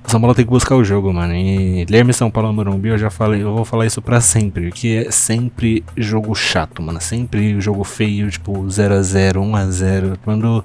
[0.05, 1.35] o São Paulo tem que buscar o jogo, mano.
[1.35, 4.71] E Lerme São Paulo no Morumbi, eu já falei, eu vou falar isso pra sempre.
[4.71, 7.01] Que é sempre jogo chato, mano.
[7.01, 10.63] Sempre jogo feio, tipo 0 a 0 1 a 0 Quando.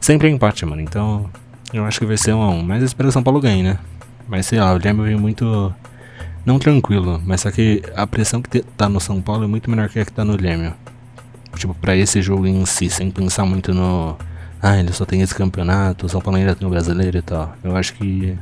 [0.00, 0.80] Sempre é empate, mano.
[0.80, 1.28] Então,
[1.72, 3.40] eu acho que vai ser 1 a 1 Mas eu espero que o São Paulo
[3.40, 3.78] ganhe, né?
[4.28, 5.74] Mas sei lá, o Lerme veio muito.
[6.44, 9.88] Não tranquilo, mas só que a pressão que tá no São Paulo é muito menor
[9.88, 10.74] que a que tá no Lêmio.
[11.56, 14.16] Tipo, pra esse jogo em si, sem pensar muito no.
[14.60, 17.52] Ah, ele só tem esse campeonato, São Paulo ainda tem o brasileiro e tal.
[17.62, 18.36] Eu acho que.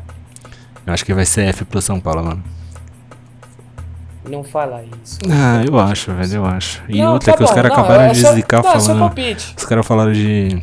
[0.86, 2.42] Eu acho que vai ser F pro São Paulo, mano.
[4.28, 5.18] não fala isso.
[5.30, 6.82] Ah, eu acho, velho, eu acho.
[6.88, 8.78] E Não, outra tá que os bom, caras acabaram é de seu- zicar não, é
[8.80, 9.16] seu falando.
[9.56, 10.62] Os caras falaram de.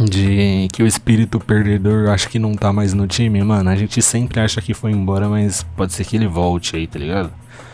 [0.00, 3.68] De que o espírito perdedor acho que não tá mais no time, mano.
[3.68, 6.98] A gente sempre acha que foi embora, mas pode ser que ele volte aí, tá
[6.98, 7.32] ligado?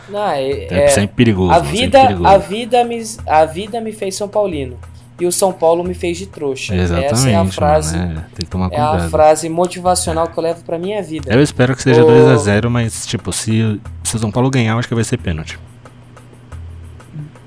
[0.09, 1.53] Não, é, É, é- sempre perigoso.
[1.53, 2.27] a vida, perigoso.
[2.27, 4.79] a vida me, a vida me fez São Paulino
[5.21, 6.75] e o São Paulo me fez de trouxa.
[6.75, 8.13] Exatamente, Essa é a frase, mano.
[8.21, 9.11] É, tem que tomar é a cuidado.
[9.11, 11.33] frase motivacional que eu levo pra minha vida.
[11.33, 14.79] Eu espero que seja Ô- 2x0, mas, tipo, se, se o São Paulo ganhar, eu
[14.79, 15.59] acho que vai ser pênalti.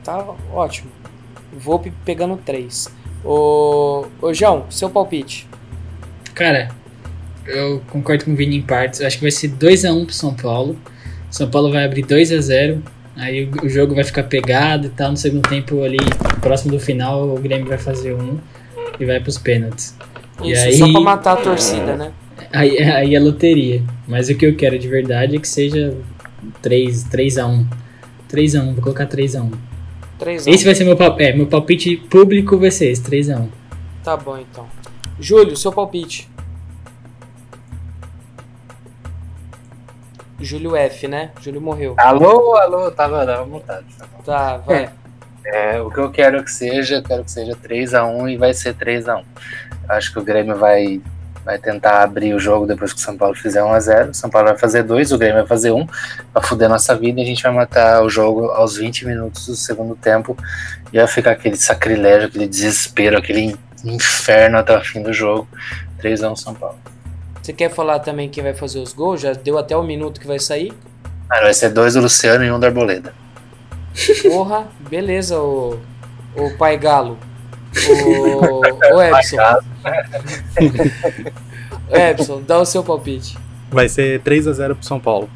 [0.03, 0.23] Tá
[0.53, 0.89] ótimo.
[1.59, 2.87] Vou pe- pegando três.
[3.23, 5.47] Ô, ô João, seu palpite.
[6.33, 6.69] Cara,
[7.45, 9.01] eu concordo com o Vini em partes.
[9.01, 10.77] Acho que vai ser 2x1 pro São Paulo.
[11.29, 12.79] São Paulo vai abrir 2x0.
[13.15, 15.11] Aí o, jogo vai ficar pegado e tal.
[15.11, 15.97] No segundo tempo, ali,
[16.41, 18.37] próximo do final, o Grêmio vai fazer um
[18.99, 19.95] e vai pros pênaltis.
[20.43, 22.11] E Isso, aí- só pra matar a torcida, né?
[22.53, 23.83] Aí, aí é loteria.
[24.07, 25.95] Mas o que eu quero de verdade é que seja
[26.61, 27.65] 3, 3x1.
[28.29, 29.07] 3x1, vou colocar
[30.17, 30.19] 3x1.
[30.19, 31.29] Três Esse vai ser meu palpite.
[31.29, 33.47] É, meu palpite público vai ser esse, 3x1.
[34.03, 34.67] Tá bom, então.
[35.19, 36.29] Júlio, seu palpite.
[40.39, 41.31] Júlio F, né?
[41.41, 41.95] Júlio morreu.
[41.97, 43.85] Alô, alô, tava, tava mutado.
[44.23, 44.89] Tá, vai.
[45.45, 48.75] É, o que eu quero que seja, eu quero que seja 3x1 e vai ser
[48.75, 49.23] 3x1.
[49.87, 51.01] Acho que o Grêmio vai,
[51.47, 54.09] vai tentar abrir o jogo depois que o São Paulo fizer 1x0.
[54.09, 55.87] O São Paulo vai fazer 2, o Grêmio vai fazer 1
[56.33, 59.55] pra fuder nossa vida e a gente vai matar o jogo aos 20 minutos do
[59.55, 60.35] segundo tempo.
[60.91, 65.47] E vai ficar aquele sacrilégio, aquele desespero, aquele inferno até o fim do jogo.
[66.03, 66.77] 3x1 São Paulo.
[67.41, 69.21] Você quer falar também quem vai fazer os gols?
[69.21, 70.73] Já deu até o minuto que vai sair?
[71.29, 73.13] Ah, vai ser dois do Luciano e um do Arboleda.
[74.29, 75.79] Porra, beleza, o,
[76.35, 77.17] o Pai Galo.
[77.89, 79.37] O, o Epson.
[81.91, 83.37] Epson, dá o seu palpite.
[83.69, 85.29] Vai ser 3x0 pro São Paulo.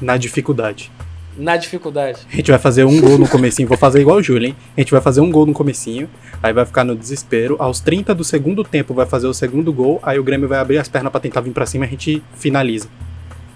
[0.00, 0.90] Na dificuldade.
[1.36, 2.20] Na dificuldade.
[2.30, 4.56] A gente vai fazer um gol no comecinho, vou fazer igual o Júlio, hein?
[4.76, 6.08] A gente vai fazer um gol no comecinho,
[6.42, 7.56] aí vai ficar no desespero.
[7.58, 10.78] Aos 30 do segundo tempo vai fazer o segundo gol, aí o Grêmio vai abrir
[10.78, 12.88] as pernas pra tentar vir pra cima e a gente finaliza.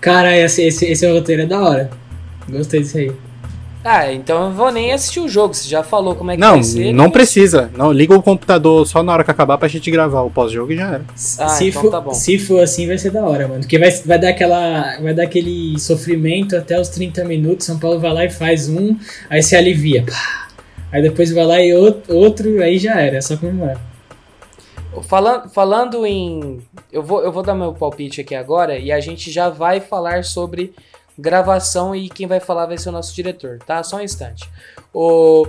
[0.01, 1.91] Cara, esse, esse, esse roteiro é da hora.
[2.49, 3.12] Gostei disso aí.
[3.89, 5.55] Ah, então eu vou nem assistir o jogo.
[5.55, 6.93] Você já falou como é que Não, vai ser.
[6.93, 7.70] não precisa.
[7.76, 10.76] Não, liga o computador só na hora que acabar pra gente gravar o pós-jogo e
[10.76, 11.05] já era.
[11.39, 12.12] Ah, se, então for, tá bom.
[12.12, 13.61] se for assim, vai ser da hora, mano.
[13.61, 14.99] Porque vai, vai dar aquela.
[15.01, 17.64] Vai dar aquele sofrimento até os 30 minutos.
[17.64, 18.97] São Paulo vai lá e faz um,
[19.30, 20.05] aí se alivia.
[20.05, 20.49] Pá.
[20.91, 23.18] Aí depois vai lá e outro, outro aí já era.
[23.18, 23.80] É só comemorar.
[25.03, 26.59] Falando, falando em.
[26.91, 30.24] Eu vou, eu vou dar meu palpite aqui agora e a gente já vai falar
[30.24, 30.72] sobre
[31.19, 33.83] gravação e quem vai falar vai ser o nosso diretor, tá?
[33.83, 34.49] Só um instante.
[34.93, 35.47] O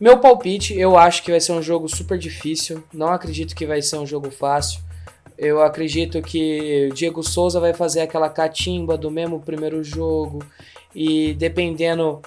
[0.00, 2.82] meu palpite, eu acho que vai ser um jogo super difícil.
[2.92, 4.80] Não acredito que vai ser um jogo fácil.
[5.36, 10.40] Eu acredito que o Diego Souza vai fazer aquela catimba do mesmo primeiro jogo.
[10.94, 12.20] E dependendo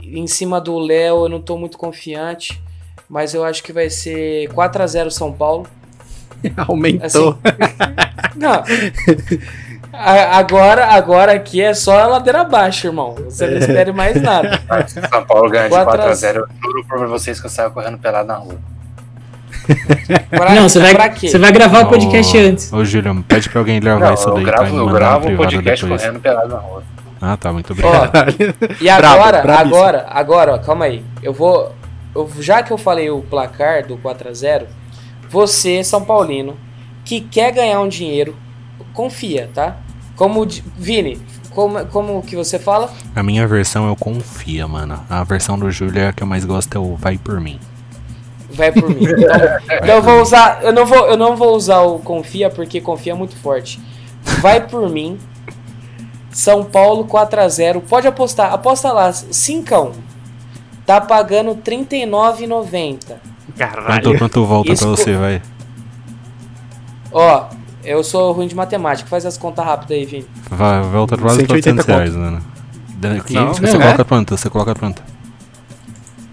[0.00, 2.62] em cima do Léo, eu não tô muito confiante.
[3.08, 5.66] Mas eu acho que vai ser 4 a 0 São Paulo.
[6.66, 7.38] Aumentou.
[8.34, 8.64] Não.
[9.92, 13.14] A- Agora, agora aqui é só a ladeira abaixo, irmão.
[13.26, 14.60] Você não espere mais nada.
[14.88, 17.50] Se o São Paulo ganha de 4 a 4x0, eu juro pra vocês que eu
[17.50, 18.56] saio correndo pelado na rua.
[20.30, 22.72] Pra, não, você vai, você vai gravar o podcast Ô, antes.
[22.72, 25.36] Ô, Júlio, pede pra alguém gravar Não, isso eu daí gravo, eu gravo no um
[25.36, 26.02] privado podcast depois.
[26.02, 26.82] correndo pelado na rua.
[27.20, 27.74] Ah, tá, muito Ó,
[28.04, 28.34] obrigado.
[28.80, 29.76] e agora, brabíssimo.
[29.76, 31.04] agora, agora, ó, calma aí.
[31.22, 31.72] Eu vou.
[32.14, 34.64] eu- já que eu falei o placar do 4x0,
[35.28, 36.56] você, São Paulino,
[37.04, 38.34] que quer ganhar um dinheiro,
[38.92, 39.76] confia, tá?
[40.16, 40.46] Como.
[40.76, 42.92] Vini, como, como que você fala?
[43.14, 45.00] A minha versão eu confia, mano.
[45.08, 47.58] A versão do Júlio é a que eu mais gosto, é o Vai Por Mim.
[48.54, 49.06] Vai por mim.
[49.08, 50.62] Então, então eu vou usar.
[50.62, 53.80] Eu não vou, eu não vou usar o confia porque confia é muito forte.
[54.40, 55.18] Vai por mim.
[56.30, 57.82] São Paulo 4x0.
[57.82, 58.52] Pode apostar.
[58.52, 59.12] Aposta lá.
[59.12, 59.92] Cincão.
[60.84, 63.16] Tá pagando R$ 39,90.
[63.56, 64.02] Caralho.
[64.02, 65.42] Quanto, quanto volta Isso pra você, vai?
[67.12, 67.46] Ó,
[67.84, 69.08] eu sou ruim de matemática.
[69.08, 70.26] Faz as contas rápidas aí, Vini.
[70.50, 72.44] Vai, volta quase 180 400 reais, mano.
[72.96, 74.36] Daqui Não, você não, coloca quanto?
[74.36, 75.02] Você coloca quanto?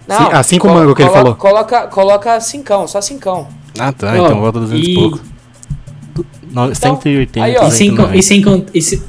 [0.08, 1.36] Sim, a cinco mango que ele falou.
[1.36, 3.47] Coloca, coloca cincão, só cincão.
[3.78, 5.20] Ah, tá, Ó, então volta 200 e e- pouco.
[6.52, 7.68] No- 180, aí, ó.
[7.68, 8.18] E sem, con- 190.
[8.18, 9.04] e, sem, e, se-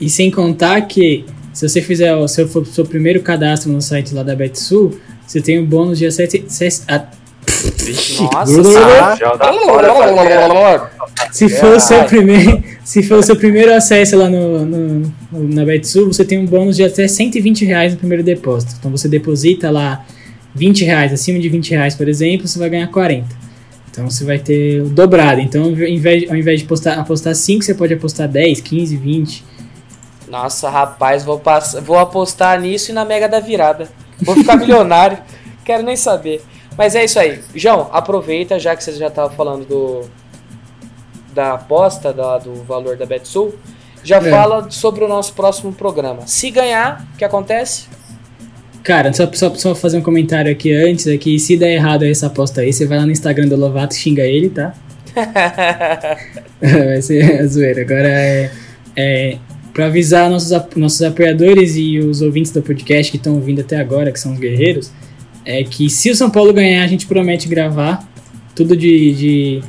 [0.00, 4.14] e sem contar que se você fizer o seu, for- seu primeiro cadastro no site
[4.14, 6.36] lá da BetSul, você tem um bônus de acesso.
[6.46, 7.04] acesso- a-
[8.32, 8.64] Nossa Grrr.
[8.64, 9.16] senhora.
[9.16, 10.90] Já dá fora.
[11.30, 15.64] Se for o seu primeiro, se for o seu primeiro acesso lá no, no- na
[15.64, 18.74] BetSul, você tem um bônus de até 120 reais no primeiro depósito.
[18.78, 20.04] Então você deposita lá
[20.54, 23.26] 20 reais, acima de 20 reais, por exemplo, você vai ganhar 40.
[23.90, 25.40] Então você vai ter o dobrado.
[25.40, 29.44] Então ao invés, ao invés de apostar, apostar 5, você pode apostar 10, 15, 20.
[30.28, 31.76] Nossa, rapaz, vou, pass...
[31.84, 33.88] vou apostar nisso e na Mega da Virada.
[34.22, 35.18] Vou ficar milionário.
[35.64, 36.42] Quero nem saber.
[36.76, 37.38] Mas é isso aí.
[37.54, 40.00] João, aproveita, já que você já estava falando do
[41.34, 43.54] da aposta, da, do valor da BetSul,
[44.02, 44.30] já É.
[44.30, 46.26] fala sobre o nosso próximo programa.
[46.26, 47.86] Se ganhar, o que acontece?
[48.82, 52.26] Cara, só, só, só fazer um comentário aqui antes, é que se der errado essa
[52.26, 54.74] aposta aí, você vai lá no Instagram do Lovato e xinga ele, tá?
[56.60, 57.82] vai ser a zoeira.
[57.82, 58.50] Agora é,
[58.96, 59.38] é
[59.72, 64.12] pra avisar nossos, nossos apoiadores e os ouvintes do podcast que estão ouvindo até agora,
[64.12, 64.90] que são os guerreiros,
[65.44, 68.06] é que se o São Paulo ganhar, a gente promete gravar
[68.54, 69.62] tudo de, de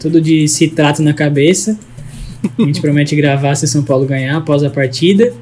[0.00, 1.78] tudo de citrato na cabeça.
[2.58, 5.32] A gente promete gravar se o São Paulo ganhar após a partida.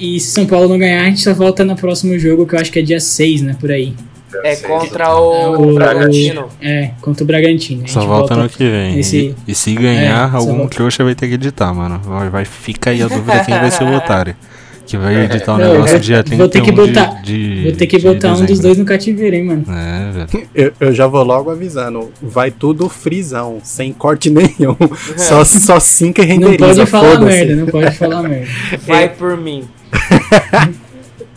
[0.00, 2.58] E se São Paulo não ganhar, a gente só volta no próximo jogo, que eu
[2.58, 3.56] acho que é dia 6, né?
[3.60, 3.94] Por aí.
[4.42, 6.48] É contra É o, o- Bragantino.
[6.60, 7.86] É, contra o Bragantino.
[7.86, 8.98] Só gente volta no que vem.
[8.98, 10.70] esse- E, e se ganhar, É, algum volta.
[10.74, 12.00] trouxa vai ter que editar, mano.
[12.02, 14.34] Vai, vai ficar aí a dúvida quem vai ser o otário.
[14.86, 17.54] Que vai editar o Não, eu negócio vou- dia 31 vou ter que botar- de,
[17.56, 18.62] de Vou ter que de botar um dos dezembro.
[18.62, 19.64] dois no cativeiro, hein, mano.
[19.68, 20.48] É, velho.
[20.54, 22.12] Eu, eu já vou logo avisando.
[22.20, 24.76] Vai tudo frisão, sem corte nenhum.
[25.16, 26.66] Só, só cinco e Não renderiza.
[26.80, 28.48] pode falar merda, não pode falar merda.
[28.86, 29.68] Vai por mim.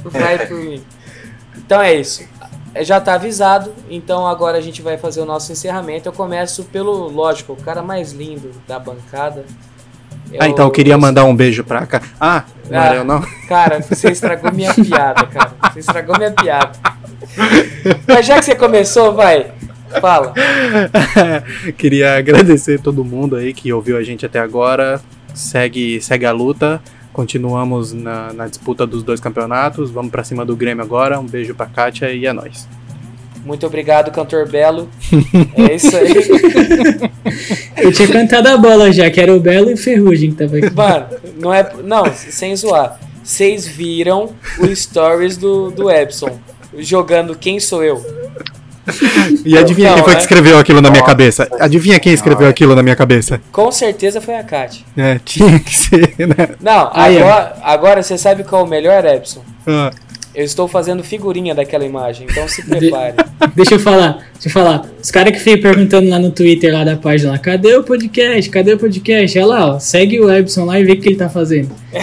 [0.04, 0.82] Vai por mim.
[1.58, 2.24] Então é isso.
[2.82, 6.10] Já tá avisado, então agora a gente vai fazer o nosso encerramento.
[6.10, 9.46] Eu começo pelo, lógico, o cara mais lindo da bancada.
[10.40, 12.02] Ah, então eu queria mandar um beijo pra cá.
[12.20, 12.86] Ah, não Ah.
[12.86, 13.22] era eu não?
[13.48, 15.52] Cara, você estragou minha piada, cara.
[15.72, 16.72] Você estragou minha piada.
[18.08, 19.48] Mas já que você começou, vai.
[20.02, 20.34] Fala.
[21.78, 25.00] Queria agradecer todo mundo aí que ouviu a gente até agora.
[25.34, 26.82] Segue, segue a luta.
[27.14, 29.90] Continuamos na, na disputa dos dois campeonatos.
[29.92, 31.20] Vamos pra cima do Grêmio agora.
[31.20, 32.68] Um beijo pra Kátia e é nóis.
[33.46, 34.90] Muito obrigado, cantor Belo.
[35.56, 36.14] É isso aí.
[37.78, 40.58] Eu tinha cantado a bola já, que era o Belo e o Ferrugem que tava
[40.58, 40.74] aqui.
[40.74, 41.06] Mano,
[41.40, 41.70] não é.
[41.84, 43.00] Não, sem zoar.
[43.24, 46.40] Vocês viram o stories do, do Epson
[46.78, 48.04] jogando Quem Sou Eu?
[49.44, 50.16] E adivinha Não, quem foi é?
[50.16, 51.48] que escreveu aquilo na minha cabeça?
[51.60, 53.42] Adivinha quem escreveu aquilo na minha cabeça?
[53.52, 54.86] Com certeza foi a Kátia.
[54.96, 56.56] É, tinha que ser, né?
[56.62, 59.44] Não, agora, agora você sabe qual é o melhor, Epson?
[59.66, 59.92] Ah,
[60.36, 63.14] Eu estou fazendo figurinha daquela imagem, então se prepare.
[63.56, 64.86] Deixa eu falar, deixa eu falar.
[65.02, 68.50] Os caras que ficam perguntando lá no Twitter, lá da página, lá, cadê o podcast?
[68.50, 69.38] Cadê o podcast?
[69.40, 71.70] Olha lá, ó, segue o Ebson lá e vê o que ele tá fazendo.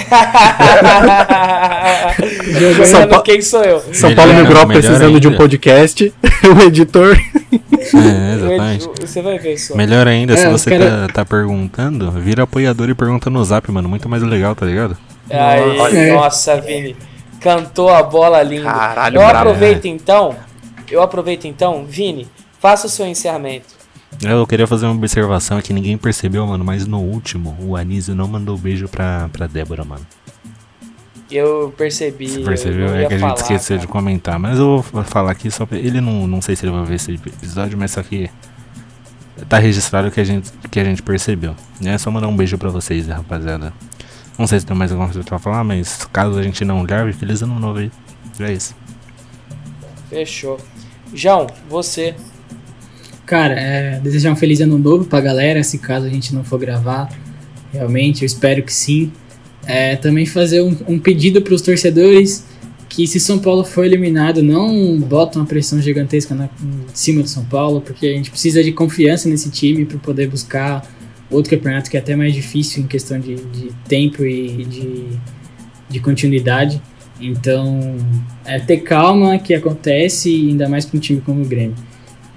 [2.86, 3.80] São Jogando Pa- Quem Sou Eu?
[3.92, 5.42] São Melhor- Paulo melhor precisando de um ainda.
[5.42, 6.12] podcast.
[6.56, 7.16] o editor.
[7.18, 8.88] É, exatamente.
[9.00, 9.74] Você vai ver só.
[9.76, 13.70] Melhor ainda, se É, você cara- tá, tá perguntando, vira apoiador e pergunta no zap,
[13.70, 13.88] mano.
[13.88, 14.96] Muito mais legal, tá ligado?
[15.30, 16.96] Aí, nossa, Vini.
[17.42, 18.70] Cantou a bola linda.
[18.70, 19.38] Caralho, eu brabo.
[19.38, 20.36] aproveito então.
[20.90, 22.28] Eu aproveito então, Vini,
[22.60, 23.82] faça o seu encerramento.
[24.22, 28.28] Eu queria fazer uma observação que ninguém percebeu, mano, mas no último, o Anísio não
[28.28, 30.06] mandou beijo pra, pra Débora, mano.
[31.30, 32.28] Eu percebi.
[32.28, 32.94] Você eu percebeu?
[32.94, 33.92] É que a gente falar, esqueceu de cara.
[33.92, 34.38] comentar.
[34.38, 35.78] Mas eu vou falar aqui só pra.
[35.78, 38.30] Ele não, não sei se ele vai ver esse episódio, mas só que.
[39.48, 41.56] Tá registrado que a gente, que a gente percebeu.
[41.84, 43.72] É só mandar um beijo pra vocês, rapaziada.
[44.38, 47.12] Não sei se tem mais alguma coisa pra falar, mas caso a gente não grave,
[47.12, 47.90] feliz ano novo aí.
[48.40, 48.74] É isso.
[50.08, 50.58] Fechou.
[51.14, 52.14] João, você.
[53.26, 56.58] Cara, é, desejar um feliz ano novo pra galera, se caso a gente não for
[56.58, 57.08] gravar.
[57.72, 59.12] Realmente, eu espero que sim.
[59.64, 62.44] É, também fazer um, um pedido pros torcedores
[62.88, 67.28] que se São Paulo for eliminado, não bota uma pressão gigantesca na, em cima do
[67.28, 70.86] São Paulo, porque a gente precisa de confiança nesse time para poder buscar
[71.32, 75.06] outro campeonato que é até mais difícil em questão de, de tempo e de,
[75.88, 76.80] de continuidade.
[77.20, 77.96] Então,
[78.44, 81.76] é ter calma que acontece, ainda mais para um time como o Grêmio.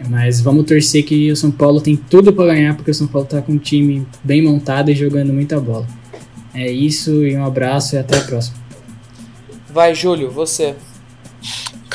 [0.10, 3.28] Mas vamos torcer que o São Paulo tem tudo para ganhar, porque o São Paulo
[3.28, 5.88] tá com um time bem montado e jogando muita bola.
[6.54, 8.58] É isso, e um abraço e até a próxima.
[9.70, 10.76] Vai, Júlio, você.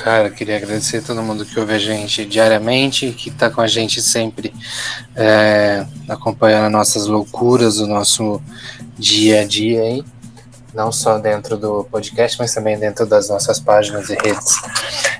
[0.02, 3.66] Cara, queria agradecer a todo mundo que ouve a gente diariamente, que tá com a
[3.66, 4.50] gente sempre
[5.14, 8.40] é, acompanhando nossas loucuras, o nosso
[8.98, 10.02] dia a dia aí.
[10.72, 14.62] Não só dentro do podcast, mas também dentro das nossas páginas e redes.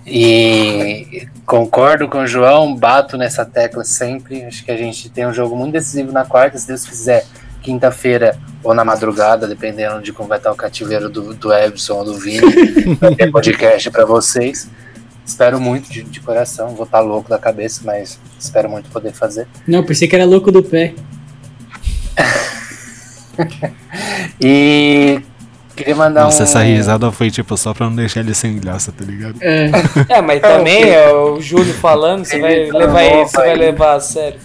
[0.07, 4.45] E concordo com o João, bato nessa tecla sempre.
[4.45, 7.27] Acho que a gente tem um jogo muito decisivo na quarta, se Deus quiser,
[7.61, 12.05] quinta-feira ou na madrugada, dependendo de como vai estar o cativeiro do, do Ebson ou
[12.05, 12.41] do Vini.
[13.01, 14.69] Vai ter podcast para vocês.
[15.25, 19.47] Espero muito de, de coração, vou estar louco da cabeça, mas espero muito poder fazer.
[19.67, 20.95] Não, pensei que era louco do pé.
[24.41, 25.21] E
[25.75, 26.43] queria mandar Nossa, um.
[26.45, 29.37] essa risada foi tipo só pra não deixar ele sem graça, tá ligado?
[29.41, 29.71] É,
[30.09, 33.95] É, mas também é o Júlio falando, você vai tá levar isso, você vai levar
[33.95, 34.41] a sério.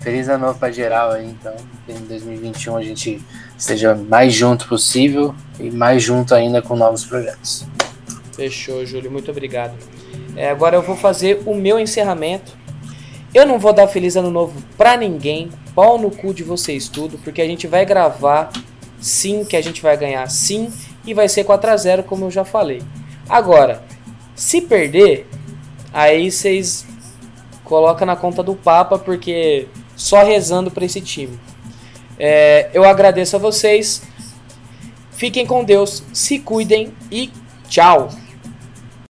[0.00, 1.54] Feliz ano novo pra geral aí, então.
[1.88, 3.22] Em 2021 a gente
[3.56, 7.64] esteja mais junto possível e mais junto ainda com novos projetos.
[8.32, 9.10] Fechou, Júlio.
[9.10, 9.74] Muito obrigado.
[10.34, 12.56] É, agora eu vou fazer o meu encerramento.
[13.32, 15.50] Eu não vou dar feliz ano novo pra ninguém.
[15.74, 18.50] Pau no cu de vocês tudo, porque a gente vai gravar
[19.00, 20.72] sim que a gente vai ganhar sim
[21.06, 22.82] e vai ser 4 a 0 como eu já falei.
[23.28, 23.82] Agora,
[24.34, 25.28] se perder,
[25.92, 26.86] aí vocês
[27.64, 31.38] colocam na conta do Papa, porque só rezando para esse time.
[32.18, 34.02] É, eu agradeço a vocês.
[35.12, 37.30] Fiquem com Deus, se cuidem e
[37.68, 38.10] tchau!